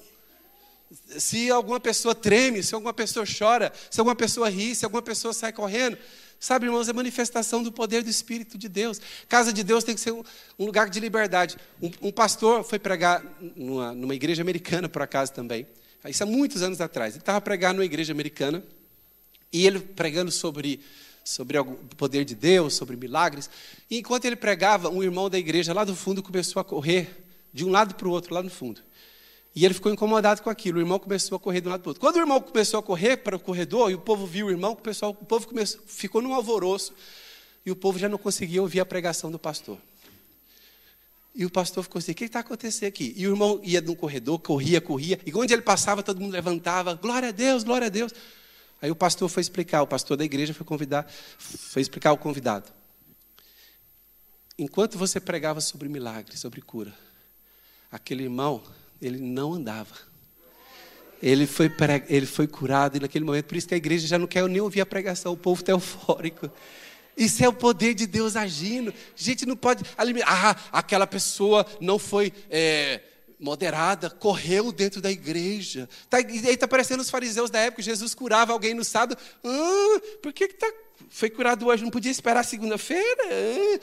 [1.18, 5.32] Se alguma pessoa treme, se alguma pessoa chora, se alguma pessoa ri, se alguma pessoa
[5.32, 5.96] sai correndo,
[6.38, 9.00] Sabe, irmãos, é manifestação do poder do Espírito de Deus.
[9.28, 10.22] Casa de Deus tem que ser um,
[10.58, 11.56] lugar de liberdade.
[11.82, 13.24] Um, um, pastor foi pregar
[13.56, 15.66] numa, numa igreja americana, por acaso também.
[16.06, 17.14] Isso há muitos anos atrás.
[17.14, 18.62] Ele estava pregando numa igreja americana
[19.52, 20.80] e ele pregando sobre,
[21.24, 21.64] sobre o
[21.96, 23.48] poder de Deus, sobre milagres.
[23.90, 27.64] E enquanto ele pregava, um irmão da igreja lá do fundo começou a correr de
[27.64, 28.82] um lado para o outro, lá no fundo.
[29.56, 30.76] E ele ficou incomodado com aquilo.
[30.76, 32.00] O irmão começou a correr de um lado para o outro.
[32.02, 34.72] Quando o irmão começou a correr para o corredor, e o povo viu o irmão,
[34.72, 36.92] o, pessoal, o povo começou, ficou num alvoroço.
[37.64, 39.78] E o povo já não conseguia ouvir a pregação do pastor.
[41.34, 43.14] E o pastor ficou assim: o que está acontecendo aqui?
[43.16, 45.18] E o irmão ia no corredor, corria, corria.
[45.24, 48.12] E onde ele passava, todo mundo levantava: glória a Deus, glória a Deus.
[48.82, 52.70] Aí o pastor foi explicar, o pastor da igreja foi convidar, foi explicar ao convidado.
[54.58, 56.94] Enquanto você pregava sobre milagres, sobre cura,
[57.90, 58.62] aquele irmão
[59.00, 59.94] ele não andava.
[61.22, 61.72] Ele foi,
[62.08, 64.80] ele foi curado naquele momento, por isso que a igreja já não quer nem ouvir
[64.80, 66.50] a pregação, o povo está eufórico.
[67.16, 68.92] Isso é o poder de Deus agindo.
[69.14, 69.82] Gente não pode.
[70.26, 73.00] Ah, aquela pessoa não foi é,
[73.40, 75.88] moderada, correu dentro da igreja.
[76.10, 77.82] Tá, e aí está parecendo os fariseus da época.
[77.82, 79.18] Jesus curava alguém no sábado.
[79.42, 80.70] Ah, por que, que tá,
[81.08, 81.82] foi curado hoje?
[81.82, 83.22] Não podia esperar segunda-feira?
[83.24, 83.80] Ah,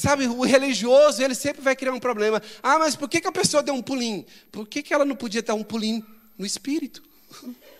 [0.00, 2.42] Sabe, o religioso, ele sempre vai criar um problema.
[2.62, 4.24] Ah, mas por que, que a pessoa deu um pulinho?
[4.50, 6.04] Por que, que ela não podia dar um pulinho
[6.38, 7.02] no espírito?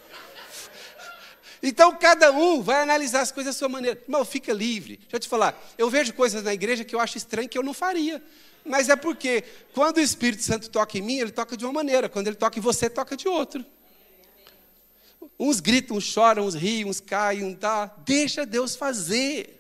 [1.63, 4.01] Então cada um vai analisar as coisas da sua maneira.
[4.03, 4.97] Irmão, fica livre.
[4.97, 7.63] Deixa eu te falar, eu vejo coisas na igreja que eu acho estranho que eu
[7.63, 8.23] não faria.
[8.65, 12.09] Mas é porque quando o Espírito Santo toca em mim, ele toca de uma maneira,
[12.09, 13.63] quando ele toca em você, toca de outra.
[15.39, 17.95] Uns gritam, uns choram, uns riem, uns caem, um tá.
[18.07, 19.60] Deixa Deus fazer.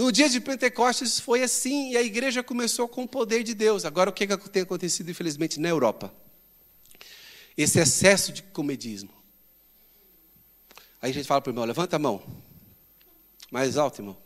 [0.00, 3.84] No dia de Pentecostes foi assim, e a igreja começou com o poder de Deus.
[3.84, 6.10] Agora, o que tem acontecido, infelizmente, na Europa?
[7.54, 9.10] Esse excesso de comedismo.
[11.02, 12.22] Aí a gente fala para o irmão: levanta a mão.
[13.50, 14.16] Mais alto, irmão.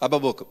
[0.00, 0.46] Abra a boca.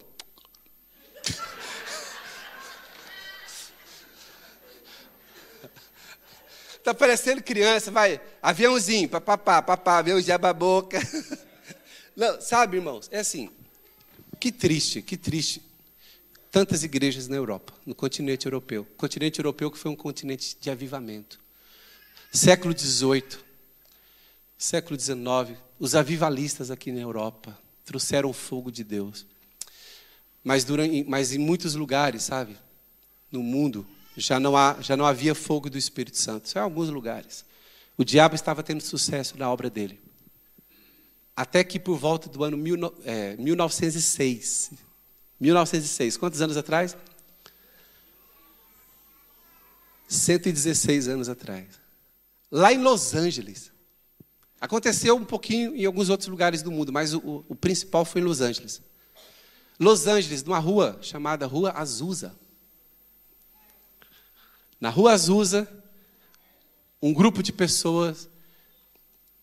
[6.78, 11.00] Está parecendo criança, vai, aviãozinho, papapá, papá, aviãozinho, aba a boca.
[12.16, 13.50] Não, sabe, irmãos, é assim,
[14.40, 15.62] que triste, que triste.
[16.52, 18.84] Tantas igrejas na Europa, no continente europeu.
[18.84, 21.38] O continente europeu que foi um continente de avivamento.
[22.32, 23.40] Século XVIII,
[24.58, 29.26] século XIX, os avivalistas aqui na Europa trouxeram o fogo de Deus.
[30.44, 32.56] Mas, durante, mas em muitos lugares, sabe,
[33.32, 36.48] no mundo, já não, há, já não havia fogo do Espírito Santo.
[36.48, 37.44] Só em alguns lugares.
[37.98, 40.00] O diabo estava tendo sucesso na obra dele.
[41.36, 44.72] Até que por volta do ano mil, é, 1906.
[45.40, 46.18] 1906.
[46.18, 46.96] Quantos anos atrás?
[50.08, 51.68] 116 anos atrás.
[52.50, 53.72] Lá em Los Angeles.
[54.62, 58.24] Aconteceu um pouquinho em alguns outros lugares do mundo, mas o, o principal foi em
[58.24, 58.82] Los Angeles.
[59.78, 62.34] Los Angeles, numa rua chamada Rua Azusa.
[64.80, 65.68] Na rua Azusa,
[67.02, 68.30] um grupo de pessoas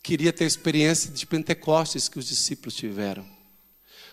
[0.03, 3.27] queria ter a experiência de Pentecostes que os discípulos tiveram.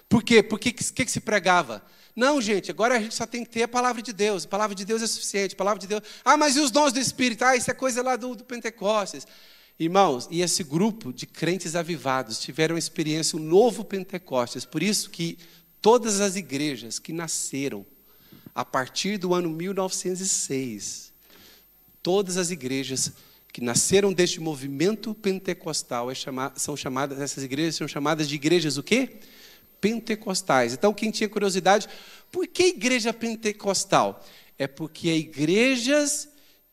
[0.08, 0.44] Por quê?
[0.44, 1.84] Por que, que, que se pregava?
[2.16, 4.46] Não, gente, agora a gente só tem que ter a palavra de Deus.
[4.46, 5.54] A palavra de Deus é suficiente.
[5.54, 6.02] A palavra de Deus.
[6.24, 7.44] Ah, mas e os dons do Espírito?
[7.44, 9.26] Ah, isso é coisa lá do, do Pentecostes.
[9.80, 14.66] Irmãos, e esse grupo de crentes avivados tiveram experiência, um novo Pentecostes.
[14.66, 15.38] Por isso que
[15.82, 17.86] todas as igrejas que nasceram
[18.54, 21.10] a partir do ano 1906
[22.02, 23.12] Todas as igrejas
[23.52, 26.14] que nasceram deste movimento pentecostal é
[26.56, 29.18] são chamadas, essas igrejas são chamadas de igrejas o quê?
[29.82, 30.74] Pentecostais.
[30.74, 31.88] Então, quem tinha curiosidade,
[32.32, 34.24] por que igreja pentecostal?
[34.58, 36.29] É porque é igrejas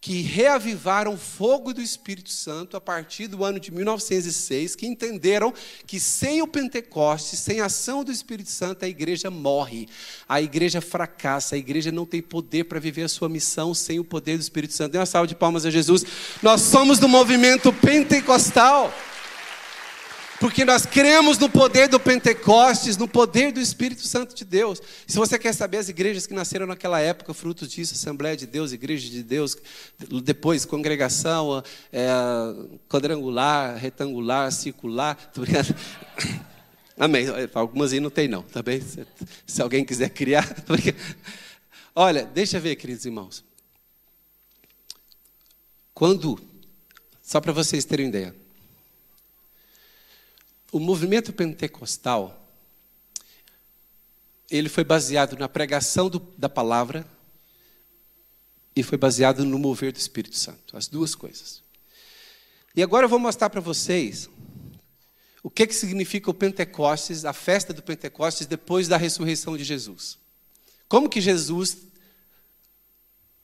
[0.07, 5.53] que reavivaram o fogo do Espírito Santo a partir do ano de 1906, que entenderam
[5.85, 9.89] que sem o Pentecostes, sem a ação do Espírito Santo, a igreja morre,
[10.29, 14.05] a igreja fracassa, a igreja não tem poder para viver a sua missão sem o
[14.05, 14.93] poder do Espírito Santo.
[14.93, 16.07] Dê uma salva de palmas a Jesus.
[16.41, 18.95] Nós somos do movimento pentecostal.
[20.39, 24.83] Porque nós cremos no poder do Pentecostes, no poder do Espírito Santo de Deus.
[25.07, 28.73] Se você quer saber as igrejas que nasceram naquela época, frutos disso, Assembleia de Deus,
[28.73, 29.57] Igreja de Deus,
[30.23, 32.09] depois congregação, é,
[32.89, 35.17] quadrangular, retangular, circular.
[36.99, 37.27] Amém.
[37.55, 38.81] Algumas aí não tem, não, tá bem?
[38.81, 39.07] Se,
[39.47, 40.55] se alguém quiser criar.
[40.65, 40.95] Porque...
[41.95, 43.43] Olha, deixa eu ver, queridos irmãos.
[45.95, 46.39] Quando,
[47.23, 48.35] só para vocês terem ideia,
[50.73, 52.43] o movimento pentecostal
[54.51, 57.07] ele foi baseado na pregação do, da palavra
[58.75, 61.63] e foi baseado no mover do Espírito Santo, as duas coisas.
[62.75, 64.29] E agora eu vou mostrar para vocês
[65.43, 70.19] o que, que significa o Pentecostes, a festa do Pentecostes depois da ressurreição de Jesus.
[70.89, 71.79] Como que Jesus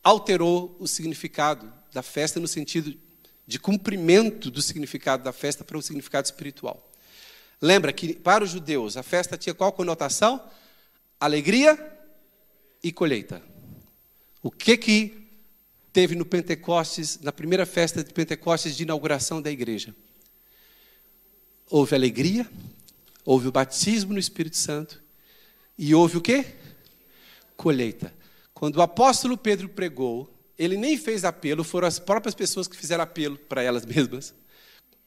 [0.03, 2.99] alterou o significado da festa no sentido
[3.47, 6.92] de cumprimento do significado da festa para o significado espiritual.
[7.63, 10.45] Lembra que para os judeus a festa tinha qual conotação?
[11.21, 11.79] Alegria
[12.83, 13.41] e colheita.
[14.43, 15.29] O que que
[15.93, 19.95] teve no Pentecostes, na primeira festa de Pentecostes de inauguração da igreja?
[21.71, 22.51] Houve alegria,
[23.25, 25.01] houve o batismo no Espírito Santo
[25.79, 26.45] e houve o quê?
[27.57, 28.13] Colheita.
[28.53, 33.05] Quando o apóstolo Pedro pregou, ele nem fez apelo, foram as próprias pessoas que fizeram
[33.05, 34.35] apelo para elas mesmas.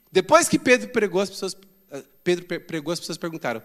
[0.09, 1.53] Depois que Pedro pregou, as pessoas
[2.23, 3.61] Pedro pregou, as pessoas perguntaram: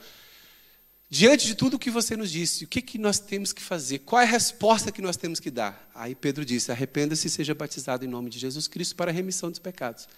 [1.09, 4.01] diante de tudo o que você nos disse, o que, que nós temos que fazer?
[4.01, 5.90] Qual é a resposta que nós temos que dar?
[5.95, 9.51] Aí Pedro disse: arrependa-se e seja batizado em nome de Jesus Cristo para a remissão
[9.51, 10.09] dos pecados.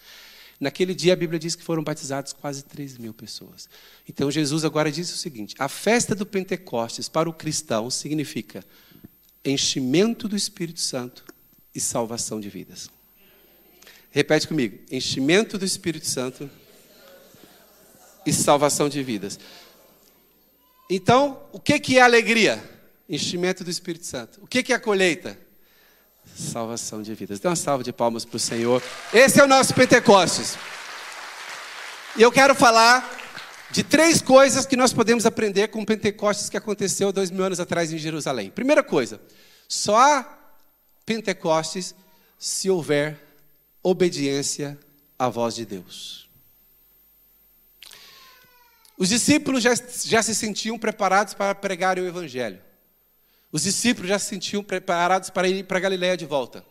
[0.61, 3.69] Naquele dia a Bíblia diz que foram batizados quase 3 mil pessoas.
[4.09, 8.65] Então Jesus agora disse o seguinte: a festa do Pentecostes para o cristão significa
[9.45, 11.25] enchimento do Espírito Santo
[11.75, 12.89] e salvação de vidas.
[14.11, 16.49] Repete comigo: enchimento do Espírito Santo
[18.25, 19.39] e salvação de vidas.
[20.89, 22.63] Então, o que é alegria?
[23.09, 24.41] Enchimento do Espírito Santo.
[24.43, 25.39] O que é a colheita?
[26.37, 27.41] Salvação de vidas.
[27.41, 28.83] Dê uma salva de palmas para o Senhor.
[29.13, 30.57] Esse é o nosso Pentecostes.
[32.17, 33.21] E eu quero falar
[33.71, 37.59] de três coisas que nós podemos aprender com o Pentecostes que aconteceu dois mil anos
[37.59, 38.51] atrás em Jerusalém.
[38.51, 39.21] Primeira coisa,
[39.67, 40.39] só há
[41.07, 41.95] Pentecostes
[42.39, 43.19] se houver
[43.83, 44.79] obediência
[45.19, 46.22] à voz de Deus.
[49.03, 49.75] Os discípulos já,
[50.05, 52.61] já se sentiam preparados para pregar o Evangelho.
[53.51, 56.65] Os discípulos já se sentiam preparados para ir para Galiléia de volta.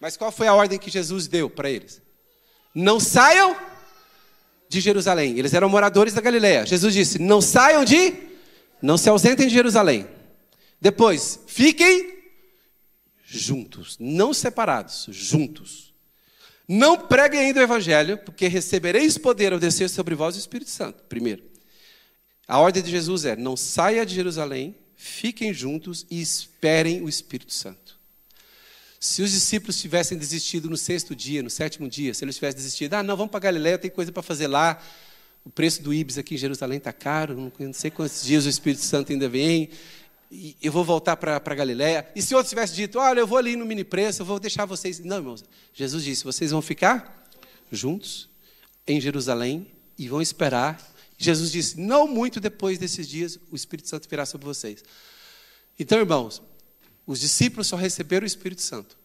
[0.00, 2.02] Mas qual foi a ordem que Jesus deu para eles?
[2.74, 3.56] Não saiam
[4.68, 5.38] de Jerusalém.
[5.38, 6.66] Eles eram moradores da Galiléia.
[6.66, 8.12] Jesus disse: Não saiam de,
[8.82, 10.04] não se ausentem de Jerusalém.
[10.80, 12.12] Depois, fiquem
[13.24, 15.85] juntos, não separados, juntos.
[16.68, 21.04] Não preguem ainda o evangelho, porque recebereis poder ao descer sobre vós o Espírito Santo.
[21.08, 21.42] Primeiro,
[22.46, 27.52] a ordem de Jesus é: não saia de Jerusalém, fiquem juntos e esperem o Espírito
[27.52, 27.96] Santo.
[28.98, 32.94] Se os discípulos tivessem desistido no sexto dia, no sétimo dia, se eles tivessem desistido,
[32.94, 34.82] ah, não, vamos para Galiléia, tem coisa para fazer lá,
[35.44, 38.82] o preço do Ibis aqui em Jerusalém está caro, não sei quantos dias o Espírito
[38.82, 39.70] Santo ainda vem,
[40.62, 42.08] eu vou voltar para a Galiléia.
[42.14, 44.64] E se outro tivesse dito, olha, eu vou ali no mini preço, eu vou deixar
[44.64, 44.98] vocês.
[45.00, 47.28] Não, irmãos, Jesus disse, vocês vão ficar
[47.70, 48.28] juntos
[48.86, 49.66] em Jerusalém
[49.98, 50.80] e vão esperar.
[51.18, 54.84] Jesus disse, não muito depois desses dias, o Espírito Santo virá sobre vocês.
[55.78, 56.42] Então, irmãos,
[57.06, 58.96] os discípulos só receberam o Espírito Santo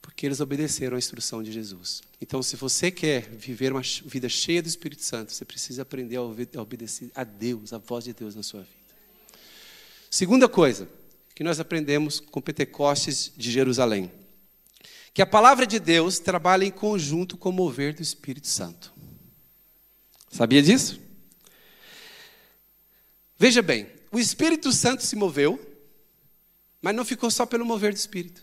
[0.00, 2.00] porque eles obedeceram à instrução de Jesus.
[2.20, 6.22] Então, se você quer viver uma vida cheia do Espírito Santo, você precisa aprender a
[6.62, 8.77] obedecer a Deus, a voz de Deus na sua vida.
[10.10, 10.88] Segunda coisa
[11.34, 14.10] que nós aprendemos com Pentecostes de Jerusalém,
[15.14, 18.92] que a palavra de Deus trabalha em conjunto com o mover do Espírito Santo.
[20.30, 21.00] Sabia disso?
[23.38, 25.68] Veja bem, o Espírito Santo se moveu
[26.80, 28.42] mas não ficou só pelo mover do Espírito.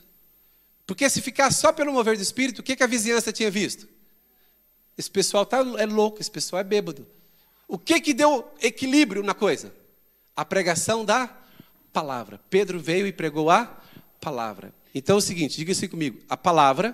[0.86, 3.88] Porque se ficar só pelo mover do Espírito, o que, a vizinhança tinha visto?
[4.98, 7.08] Esse pessoal tá, é louco, esse pessoal é bêbado.
[7.68, 9.74] O que, que deu equilíbrio na coisa?
[10.36, 11.26] A pregação da
[11.96, 12.42] palavra.
[12.50, 13.82] Pedro veio e pregou a
[14.20, 14.74] palavra.
[14.94, 16.94] Então é o seguinte, diga assim comigo: a palavra,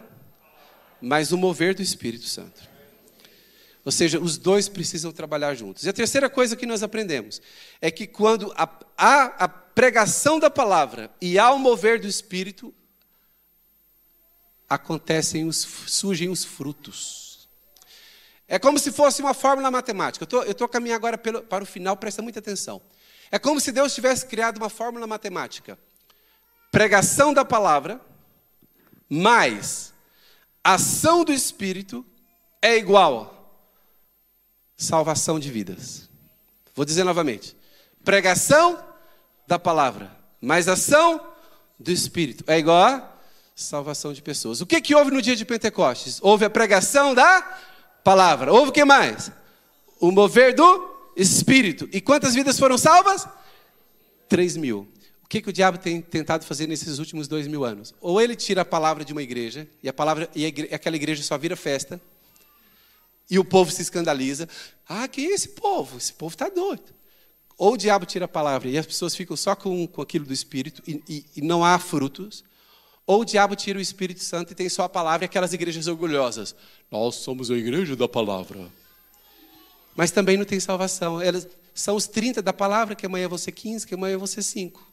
[1.02, 2.70] mais o mover do Espírito Santo.
[3.84, 5.86] Ou seja, os dois precisam trabalhar juntos.
[5.86, 7.42] E a terceira coisa que nós aprendemos
[7.82, 12.72] é que quando há a, pregação da palavra e ao mover do Espírito,
[14.70, 17.50] acontecem os, surgem os frutos.
[18.48, 20.28] É como se fosse uma fórmula matemática.
[20.30, 22.82] Eu estou caminhando agora pelo, para o final, presta muita atenção.
[23.32, 25.80] É como se Deus tivesse criado uma fórmula matemática.
[26.72, 28.00] Pregação da palavra
[29.10, 29.94] mais
[30.64, 32.06] ação do Espírito
[32.62, 33.60] é igual
[34.78, 36.10] salvação de vidas.
[36.76, 37.56] Vou dizer novamente:
[38.04, 38.82] pregação
[39.48, 41.26] da palavra, mais ação
[41.80, 43.12] do Espírito é igual a
[43.56, 44.62] salvação de pessoas.
[44.62, 46.20] O que, que houve no dia de Pentecostes?
[46.22, 47.42] Houve a pregação da
[48.04, 48.52] palavra.
[48.52, 49.32] Houve o que mais?
[50.00, 50.91] O mover do
[51.22, 51.88] Espírito.
[51.92, 53.28] E quantas vidas foram salvas?
[54.28, 54.88] Três mil.
[55.24, 57.94] O que, que o diabo tem tentado fazer nesses últimos dois mil anos?
[58.02, 60.96] Ou ele tira a palavra de uma igreja, e, a palavra, e a igreja, aquela
[60.96, 62.02] igreja só vira festa,
[63.30, 64.50] e o povo se escandaliza.
[64.88, 65.98] Ah, quem é esse povo?
[65.98, 66.94] Esse povo está doido.
[67.58, 70.34] Ou o diabo tira a palavra e as pessoas ficam só com, com aquilo do
[70.34, 72.44] Espírito e, e, e não há frutos.
[73.06, 75.88] Ou o diabo tira o Espírito Santo e tem só a palavra e aquelas igrejas
[75.88, 76.56] orgulhosas.
[76.90, 78.68] Nós somos a igreja da palavra.
[80.02, 81.22] Mas também não tem salvação.
[81.22, 84.84] Elas são os 30 da palavra, que amanhã ser 15, que amanhã ser 5.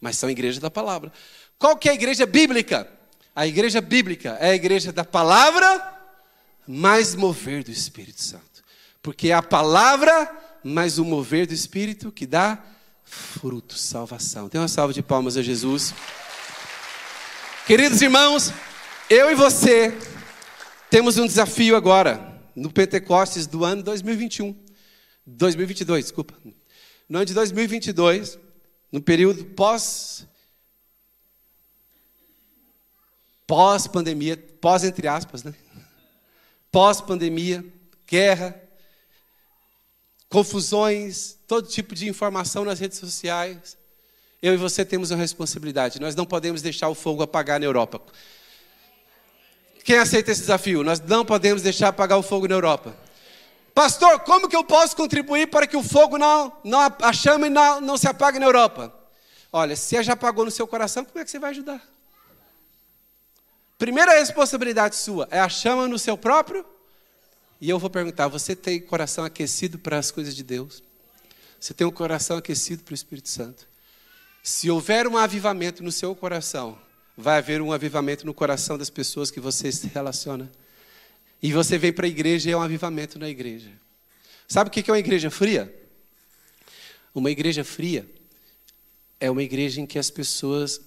[0.00, 1.12] Mas são igreja da palavra.
[1.58, 2.88] Qual que é a igreja bíblica?
[3.34, 5.92] A igreja bíblica é a igreja da palavra
[6.68, 8.62] mais mover do Espírito Santo.
[9.02, 10.30] Porque é a palavra
[10.62, 12.62] mais o mover do Espírito que dá
[13.02, 14.48] fruto, salvação.
[14.48, 15.92] Tem uma salva de palmas a Jesus.
[17.66, 18.52] Queridos irmãos,
[19.10, 19.98] eu e você
[20.88, 24.54] temos um desafio agora, no Pentecostes do ano 2021.
[25.26, 26.34] 2022, desculpa.
[27.08, 28.38] No ano de 2022,
[28.90, 30.26] no período pós
[33.46, 35.54] pós pandemia, pós entre aspas, né?
[36.70, 37.64] pós-pandemia,
[38.06, 38.60] guerra,
[40.28, 43.78] confusões, todo tipo de informação nas redes sociais.
[44.42, 45.98] Eu e você temos uma responsabilidade.
[45.98, 48.00] Nós não podemos deixar o fogo apagar na Europa.
[49.88, 50.84] Quem aceita esse desafio?
[50.84, 52.94] Nós não podemos deixar apagar o fogo na Europa.
[53.74, 57.80] Pastor, como que eu posso contribuir para que o fogo não, não a chama não,
[57.80, 58.94] não se apague na Europa?
[59.50, 61.82] Olha, se já apagou no seu coração, como é que você vai ajudar?
[63.78, 66.66] Primeira responsabilidade sua é a chama no seu próprio.
[67.58, 70.82] E eu vou perguntar: você tem coração aquecido para as coisas de Deus?
[71.58, 73.66] Você tem um coração aquecido para o Espírito Santo?
[74.42, 76.78] Se houver um avivamento no seu coração,
[77.20, 80.48] vai haver um avivamento no coração das pessoas que você se relaciona.
[81.42, 83.72] E você vem para a igreja e é um avivamento na igreja.
[84.46, 85.74] Sabe o que é uma igreja fria?
[87.12, 88.08] Uma igreja fria
[89.18, 90.80] é uma igreja em que as pessoas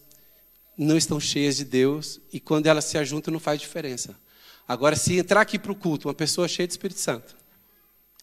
[0.78, 4.18] não estão cheias de Deus e quando elas se ajuntam não faz diferença.
[4.66, 7.36] Agora, se entrar aqui para o culto uma pessoa cheia de Espírito Santo,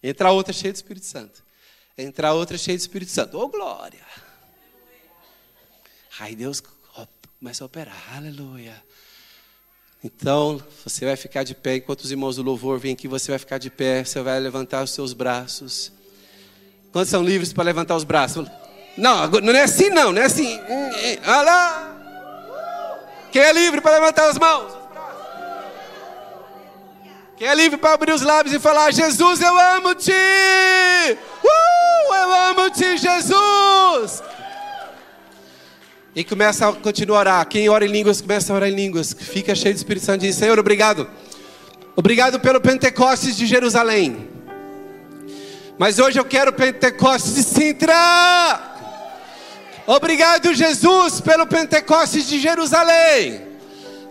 [0.03, 1.45] entrar outra cheia de Espírito Santo,
[1.97, 4.07] entrar outra cheia de Espírito Santo, ô oh, glória!
[6.19, 6.63] Aí Deus
[7.39, 8.75] começa a operar, aleluia.
[10.03, 13.39] Então, você vai ficar de pé, enquanto os irmãos do louvor vêm aqui, você vai
[13.39, 15.93] ficar de pé, você vai levantar os seus braços.
[16.93, 18.49] Quantos são livres para levantar os braços?
[18.97, 20.59] Não, não é assim não, não é assim.
[21.25, 21.95] Olha lá.
[23.31, 24.77] Quem é livre para levantar as mãos?
[27.37, 30.11] Quem é livre para abrir os lábios e falar: Jesus, eu amo-te!
[30.11, 34.23] Uh, eu amo-te, Jesus!
[36.15, 37.47] E começa a continuar a orar.
[37.49, 39.15] Quem ora em línguas, começa a orar em línguas.
[39.19, 41.09] Fica cheio de Espírito Santo e diz: Senhor, obrigado.
[41.95, 44.29] Obrigado pelo Pentecostes de Jerusalém.
[45.79, 48.61] Mas hoje eu quero Pentecostes de Sintra.
[49.87, 53.43] Obrigado, Jesus, pelo Pentecostes de Jerusalém.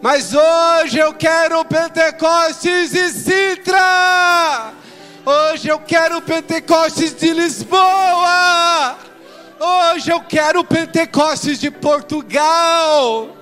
[0.01, 4.73] Mas hoje eu quero Pentecostes de Sintra.
[5.25, 8.97] Hoje eu quero Pentecostes de Lisboa.
[9.59, 13.35] Hoje eu quero Pentecostes de Portugal.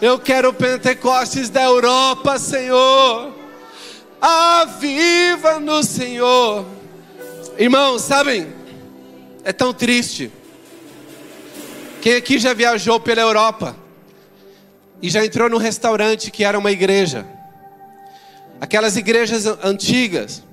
[0.00, 3.34] Eu quero Pentecostes da Europa, Senhor.
[4.20, 6.64] Aviva-nos, Senhor.
[7.58, 8.52] Irmãos, sabem?
[9.42, 10.30] É tão triste.
[12.00, 13.76] Quem aqui já viajou pela Europa
[15.02, 17.26] e já entrou num restaurante que era uma igreja?
[18.60, 20.44] Aquelas igrejas antigas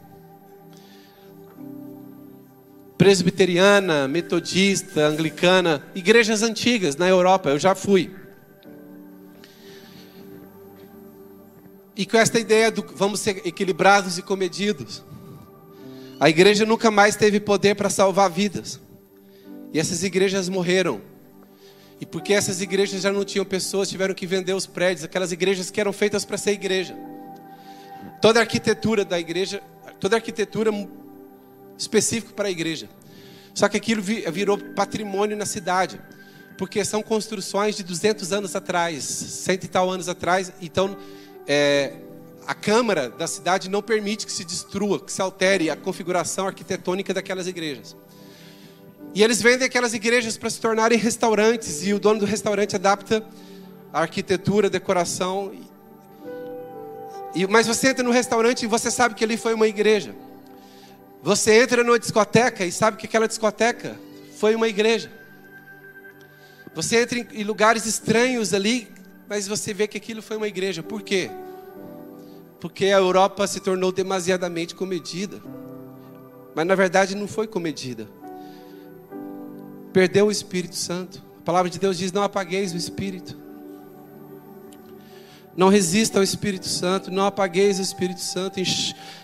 [2.97, 8.11] presbiteriana, metodista, anglicana, igrejas antigas na Europa, eu já fui.
[11.95, 15.03] E com esta ideia do vamos ser equilibrados e comedidos.
[16.19, 18.79] A igreja nunca mais teve poder para salvar vidas.
[19.73, 21.01] E essas igrejas morreram.
[21.99, 25.71] E porque essas igrejas já não tinham pessoas, tiveram que vender os prédios, aquelas igrejas
[25.71, 26.95] que eram feitas para ser igreja.
[28.21, 29.61] Toda a arquitetura da igreja,
[29.99, 30.71] toda a arquitetura
[31.77, 32.89] específico para a igreja.
[33.53, 35.99] Só que aquilo virou patrimônio na cidade,
[36.57, 40.51] porque são construções de 200 anos atrás, cento e tal anos atrás.
[40.61, 40.97] Então,
[41.47, 41.93] é,
[42.45, 47.13] a Câmara da cidade não permite que se destrua, que se altere a configuração arquitetônica
[47.13, 47.95] daquelas igrejas.
[49.13, 53.23] E eles vendem aquelas igrejas para se tornarem restaurantes, e o dono do restaurante adapta
[53.91, 55.51] a arquitetura, a decoração.
[57.33, 60.13] E, mas você entra no restaurante e você sabe que ali foi uma igreja.
[61.21, 63.97] Você entra numa discoteca e sabe que aquela discoteca
[64.37, 65.11] foi uma igreja.
[66.75, 68.87] Você entra em lugares estranhos ali,
[69.27, 70.83] mas você vê que aquilo foi uma igreja.
[70.83, 71.29] Por quê?
[72.59, 75.41] Porque a Europa se tornou demasiadamente comedida.
[76.55, 78.07] Mas na verdade não foi comedida.
[79.91, 81.21] Perdeu o Espírito Santo.
[81.39, 83.37] A palavra de Deus diz: Não apagueis o Espírito.
[85.55, 88.59] Não resista ao Espírito Santo, não apagueis o Espírito Santo,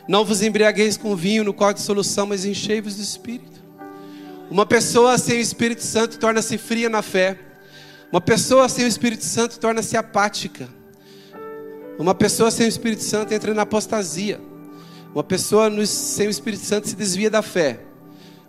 [0.07, 3.61] não vos embriagueis com vinho no qual de solução, mas enchei-vos do Espírito.
[4.49, 7.39] Uma pessoa sem o Espírito Santo torna-se fria na fé.
[8.11, 10.67] Uma pessoa sem o Espírito Santo torna-se apática.
[11.97, 14.39] Uma pessoa sem o Espírito Santo entra na apostasia.
[15.13, 17.79] Uma pessoa sem o Espírito Santo se desvia da fé.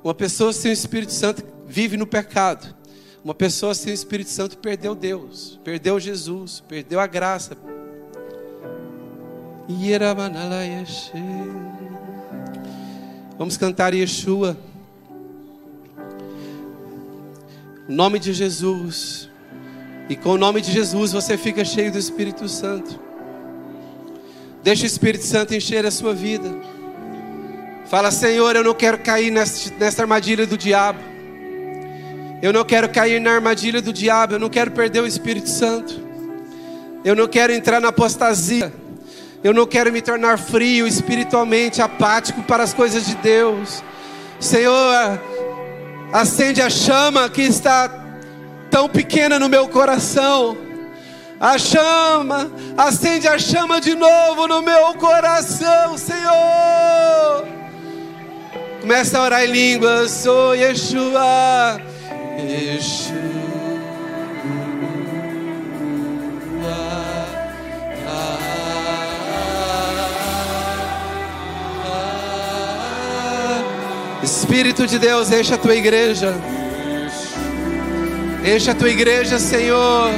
[0.02, 2.74] Uma pessoa sem o Espírito Santo vive no pecado.
[3.24, 7.56] Uma pessoa sem o Espírito Santo perdeu Deus, perdeu Jesus, perdeu a graça,
[13.38, 14.56] Vamos cantar Yeshua.
[17.88, 19.30] O nome de Jesus.
[20.08, 23.00] E com o nome de Jesus você fica cheio do Espírito Santo.
[24.62, 26.54] Deixa o Espírito Santo encher a sua vida.
[27.86, 31.00] Fala, Senhor, eu não quero cair nessa armadilha do diabo.
[32.42, 34.34] Eu não quero cair na armadilha do diabo.
[34.34, 36.02] Eu não quero perder o Espírito Santo.
[37.02, 38.83] Eu não quero entrar na apostasia.
[39.44, 43.84] Eu não quero me tornar frio, espiritualmente apático para as coisas de Deus.
[44.40, 45.20] Senhor,
[46.10, 47.90] acende a chama que está
[48.70, 50.56] tão pequena no meu coração.
[51.38, 57.46] A chama, acende a chama de novo no meu coração, Senhor.
[58.80, 61.82] Começa a orar em línguas, oh Yeshua,
[62.38, 63.43] Yeshua.
[74.24, 76.34] Espírito de Deus, enche a tua igreja.
[78.42, 80.10] Enche a tua igreja, Senhor.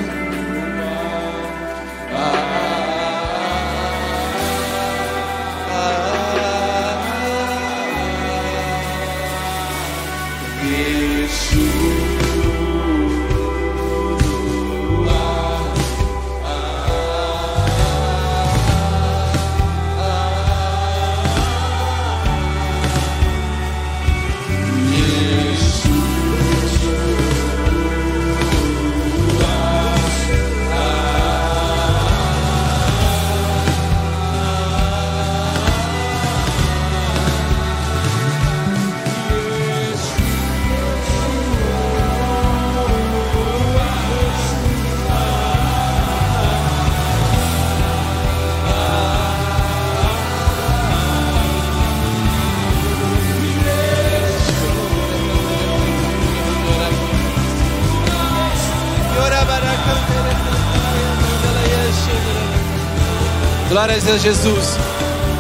[63.77, 64.69] Glória a Jesus.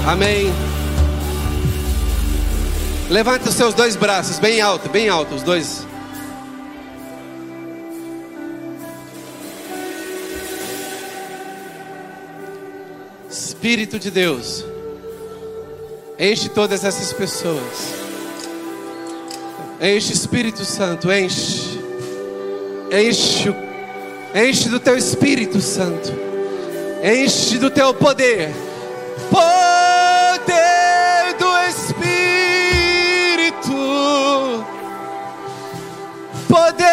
[0.07, 0.53] Amém.
[3.09, 5.87] Levante os seus dois braços bem alto, bem alto, os dois.
[13.30, 14.66] Espírito de Deus,
[16.18, 17.95] enche todas essas pessoas.
[19.80, 21.80] Enche Espírito Santo, enche.
[22.93, 23.55] Enche,
[24.34, 26.26] enche do teu Espírito Santo.
[27.03, 28.53] Enche do teu poder.
[29.31, 30.57] Poder
[31.39, 32.17] do Espírito.
[36.49, 36.87] Poder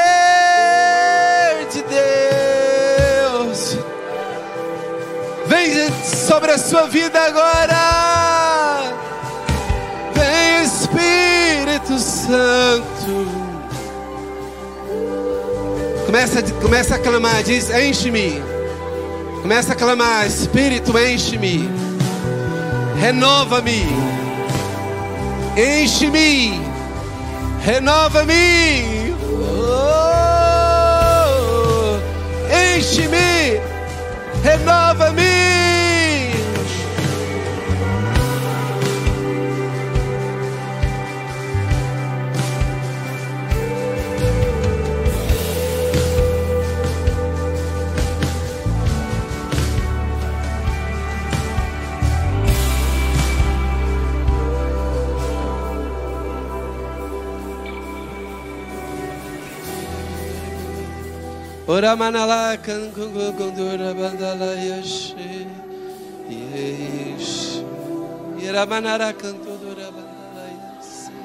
[1.72, 3.78] de Deus.
[5.46, 8.94] Vem sobre a sua vida agora.
[10.14, 13.28] Vem Espírito Santo.
[16.06, 18.53] Começa, começa a clamar, diz: Enche-me.
[19.44, 21.70] Começa a clamar: Espírito, enche-me.
[22.98, 23.86] Renova-me.
[25.58, 26.62] Enche-me.
[27.62, 29.14] Renova-me.
[29.60, 29.98] Oh,
[32.78, 33.60] enche-me.
[34.42, 35.43] Renova-me.
[61.74, 65.50] Ora manala kangungu gundura bandala yashe
[66.30, 67.66] yesh
[68.38, 71.18] Ira manara kantudura bandala yashe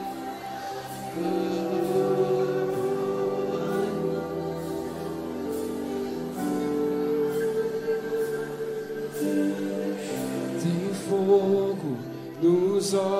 [10.60, 11.98] Tem fogo
[12.40, 13.17] nos olhos,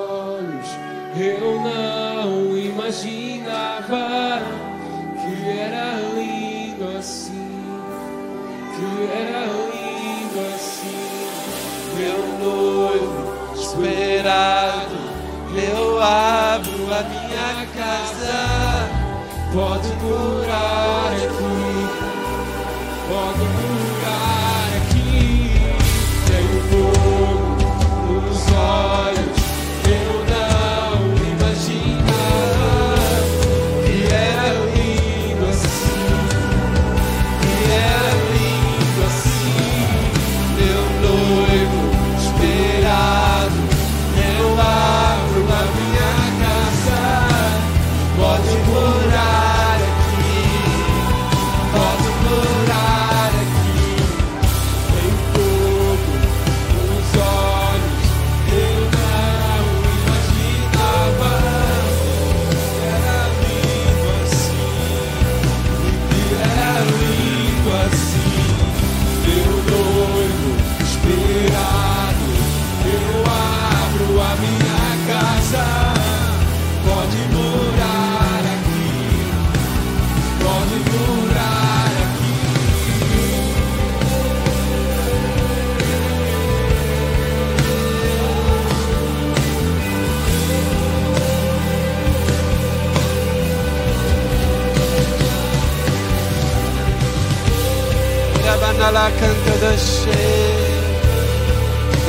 [14.19, 14.97] esperado,
[15.55, 18.89] eu abro a minha casa.
[19.53, 20.38] Pode curar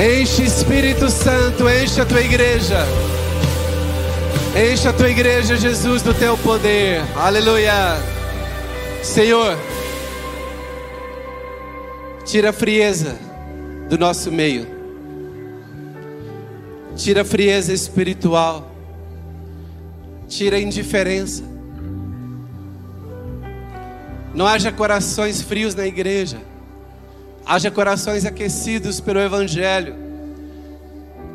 [0.01, 2.87] Enche Espírito Santo, enche a tua igreja.
[4.57, 7.03] Enche a tua igreja, Jesus, do teu poder.
[7.17, 7.99] Aleluia.
[9.03, 9.59] Senhor,
[12.25, 13.19] tira a frieza
[13.89, 14.67] do nosso meio.
[16.97, 18.71] Tira a frieza espiritual.
[20.29, 21.45] Tira a indiferença.
[24.35, 26.50] Não haja corações frios na igreja.
[27.45, 29.95] Haja corações aquecidos pelo Evangelho.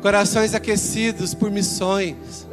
[0.00, 2.46] Corações aquecidos por missões.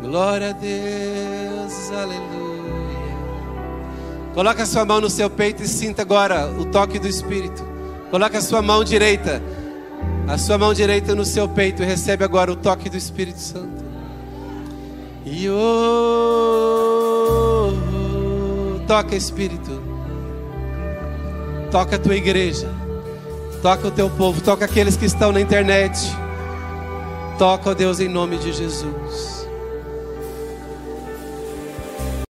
[0.00, 2.40] Glória a Deus, aleluia.
[4.34, 7.62] Coloque a sua mão no seu peito e sinta agora o toque do Espírito.
[8.10, 9.42] Coloque a sua mão direita,
[10.26, 13.84] a sua mão direita no seu peito e recebe agora o toque do Espírito Santo.
[15.24, 15.60] E oh,
[18.86, 19.79] toca Espírito,
[21.70, 22.68] toca a tua igreja,
[23.62, 25.98] toca o teu povo, toca aqueles que estão na internet.
[27.38, 29.39] Toca, ó Deus, em nome de Jesus.